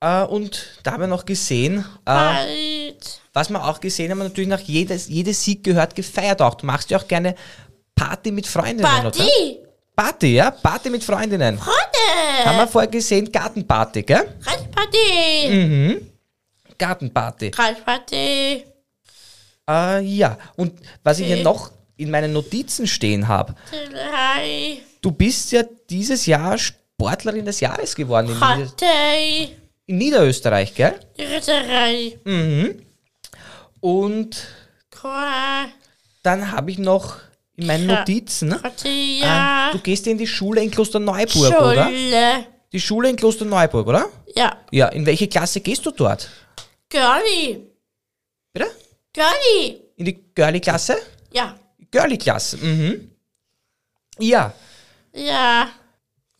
Äh, 0.01 0.27
und 0.27 0.81
da 0.83 0.93
haben 0.93 1.01
wir 1.01 1.07
noch 1.07 1.25
gesehen, 1.25 1.85
äh. 2.07 2.88
Was 3.39 3.51
wir 3.51 3.65
auch 3.65 3.79
gesehen 3.79 4.11
haben, 4.11 4.19
natürlich 4.19 4.49
nach 4.49 4.61
jedes, 4.61 5.07
jedes 5.09 5.45
Sieg 5.45 5.63
gehört 5.63 5.95
gefeiert 5.95 6.43
auch. 6.43 6.57
Du 6.57 6.67
machst 6.67 6.91
ja 6.91 6.99
auch 6.99 7.07
gerne 7.07 7.37
Party 7.95 8.33
mit 8.33 8.49
Freundinnen, 8.49 9.07
oder? 9.07 9.11
Party. 9.11 9.59
Party, 9.95 10.35
ja? 10.35 10.51
Party 10.51 10.91
mit 10.91 11.05
Freundinnen. 11.05 11.61
Haben 11.61 11.71
Freunde. 12.43 12.59
wir 12.59 12.67
vorher 12.67 12.91
gesehen, 12.91 13.31
Gartenparty, 13.31 14.03
gell? 14.03 14.35
Reitparty. 14.43 16.01
Gartenparty. 16.77 17.51
Reitparty. 17.55 18.65
Äh, 19.71 20.01
ja, 20.03 20.37
und 20.57 20.73
was 21.05 21.21
ich 21.21 21.27
hier 21.29 21.43
noch 21.43 21.71
in 21.97 22.11
meinen 22.11 22.33
Notizen 22.33 22.89
stehen 22.89 23.29
habe, 23.29 23.55
du 25.01 25.13
bist 25.13 25.53
ja 25.53 25.63
dieses 25.89 26.27
Jahr 26.27 26.59
Sportlerin 26.59 27.45
des 27.45 27.61
Jahres 27.61 27.95
geworden 27.95 28.31
in, 28.31 28.35
Nieder 28.35 28.73
in 29.87 29.99
Niederösterreich, 29.99 30.75
gell? 30.75 30.99
Ritterei. 31.17 32.19
Und 33.81 34.47
dann 36.23 36.51
habe 36.53 36.71
ich 36.71 36.79
noch 36.79 37.17
in 37.57 37.67
meinen. 37.67 37.87
Notizen, 37.87 38.53
äh, 38.85 39.21
ja. 39.21 39.71
du 39.73 39.79
gehst 39.79 40.07
ja 40.07 40.13
in 40.13 40.19
die 40.19 40.27
Schule 40.27 40.63
in 40.63 40.71
Klosterneuburg, 40.71 41.37
oder? 41.61 41.85
Schule. 41.87 42.47
Die 42.73 42.81
Schule 42.81 43.09
in 43.11 43.17
Klosterneuburg, 43.17 43.87
oder? 43.87 44.09
Ja. 44.37 44.57
Ja, 44.71 44.89
in 44.89 45.07
welche 45.07 45.27
Klasse 45.29 45.61
gehst 45.61 45.85
du 45.87 45.91
dort? 45.91 46.29
Girlie. 46.89 47.61
Bitte? 48.53 48.71
Girlie. 49.13 49.81
In 49.97 50.05
die 50.05 50.15
Girlie-Klasse? 50.35 50.97
Ja. 51.33 51.59
Girlie-Klasse, 51.91 52.59
mhm. 52.59 53.11
Ja, 54.19 54.53
Ja. 55.13 55.69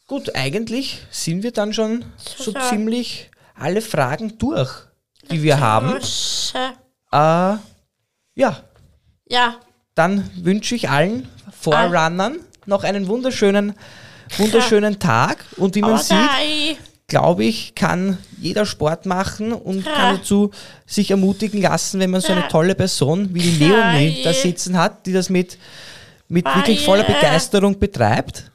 gut, 0.07 0.35
eigentlich 0.35 0.99
sind 1.11 1.43
wir 1.43 1.53
dann 1.53 1.73
schon 1.73 2.05
so 2.17 2.53
Ja. 2.53 2.69
ziemlich 2.69 3.31
alle 3.55 3.81
Fragen 3.81 4.37
durch, 4.39 4.71
die 5.31 5.43
wir 5.43 5.59
haben. 5.61 5.99
Äh, 7.13 7.57
ja, 8.37 8.57
Ja. 9.29 9.57
dann 9.95 10.31
wünsche 10.37 10.75
ich 10.75 10.89
allen 10.91 11.29
Forerunnern 11.59 12.39
noch 12.67 12.85
einen 12.85 13.09
wunderschönen, 13.09 13.75
wunderschönen 14.37 14.99
Tag. 15.01 15.45
Und 15.57 15.75
wie 15.75 15.81
man 15.83 15.95
Oh, 15.95 15.97
sieht, 15.97 16.79
glaube 17.07 17.45
ich, 17.45 17.75
kann 17.75 18.19
jeder 18.39 18.67
Sport 18.67 19.07
machen 19.07 19.53
und 19.53 19.87
Ja. 19.87 19.93
kann 19.93 20.17
dazu 20.19 20.51
sich 20.87 21.11
ermutigen 21.11 21.63
lassen, 21.63 21.99
wenn 22.01 22.11
man 22.11 22.21
so 22.21 22.33
eine 22.33 22.43
Ja. 22.43 22.49
tolle 22.49 22.75
Person 22.75 23.33
wie 23.35 23.41
die 23.41 23.67
Ja, 23.69 23.91
Leonie 23.93 24.23
da 24.23 24.33
sitzen 24.33 24.77
hat, 24.77 25.07
die 25.07 25.13
das 25.13 25.31
mit, 25.31 25.59
mit 26.29 26.47
Ja, 26.47 26.57
wirklich 26.57 26.85
voller. 26.85 27.05
Begeisterung 27.05 27.79
betreibt. 27.79 28.51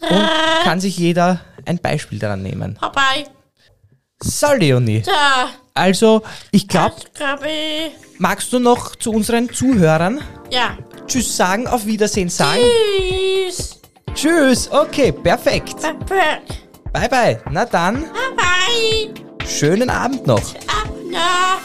Und 0.00 0.28
kann 0.62 0.80
sich 0.80 0.96
jeder 0.96 1.40
ein 1.66 1.78
Beispiel 1.78 2.18
daran 2.20 2.40
nehmen. 2.42 2.76
Vorbei. 2.78 3.26
So, 4.22 4.52
Leonie. 4.54 5.02
Da. 5.02 5.48
Also, 5.78 6.22
ich 6.50 6.66
glaube, 6.68 6.94
magst 8.18 8.52
du 8.52 8.58
noch 8.58 8.96
zu 8.96 9.12
unseren 9.12 9.48
Zuhörern 9.52 10.20
Ja. 10.50 10.76
Tschüss 11.06 11.36
sagen, 11.36 11.66
auf 11.66 11.86
Wiedersehen 11.86 12.28
sagen? 12.28 12.60
Tschüss. 13.46 13.80
Tschüss, 14.14 14.70
okay, 14.70 15.12
perfekt. 15.12 15.76
Perfekt. 15.80 16.68
Bye 16.92 17.08
bye. 17.08 17.40
Na 17.50 17.64
dann, 17.64 18.02
Bye 18.02 18.10
bye. 18.36 19.46
schönen 19.46 19.88
Abend 19.90 20.26
noch. 20.26 20.42
Bye 20.54 21.12
Ja. 21.12 21.58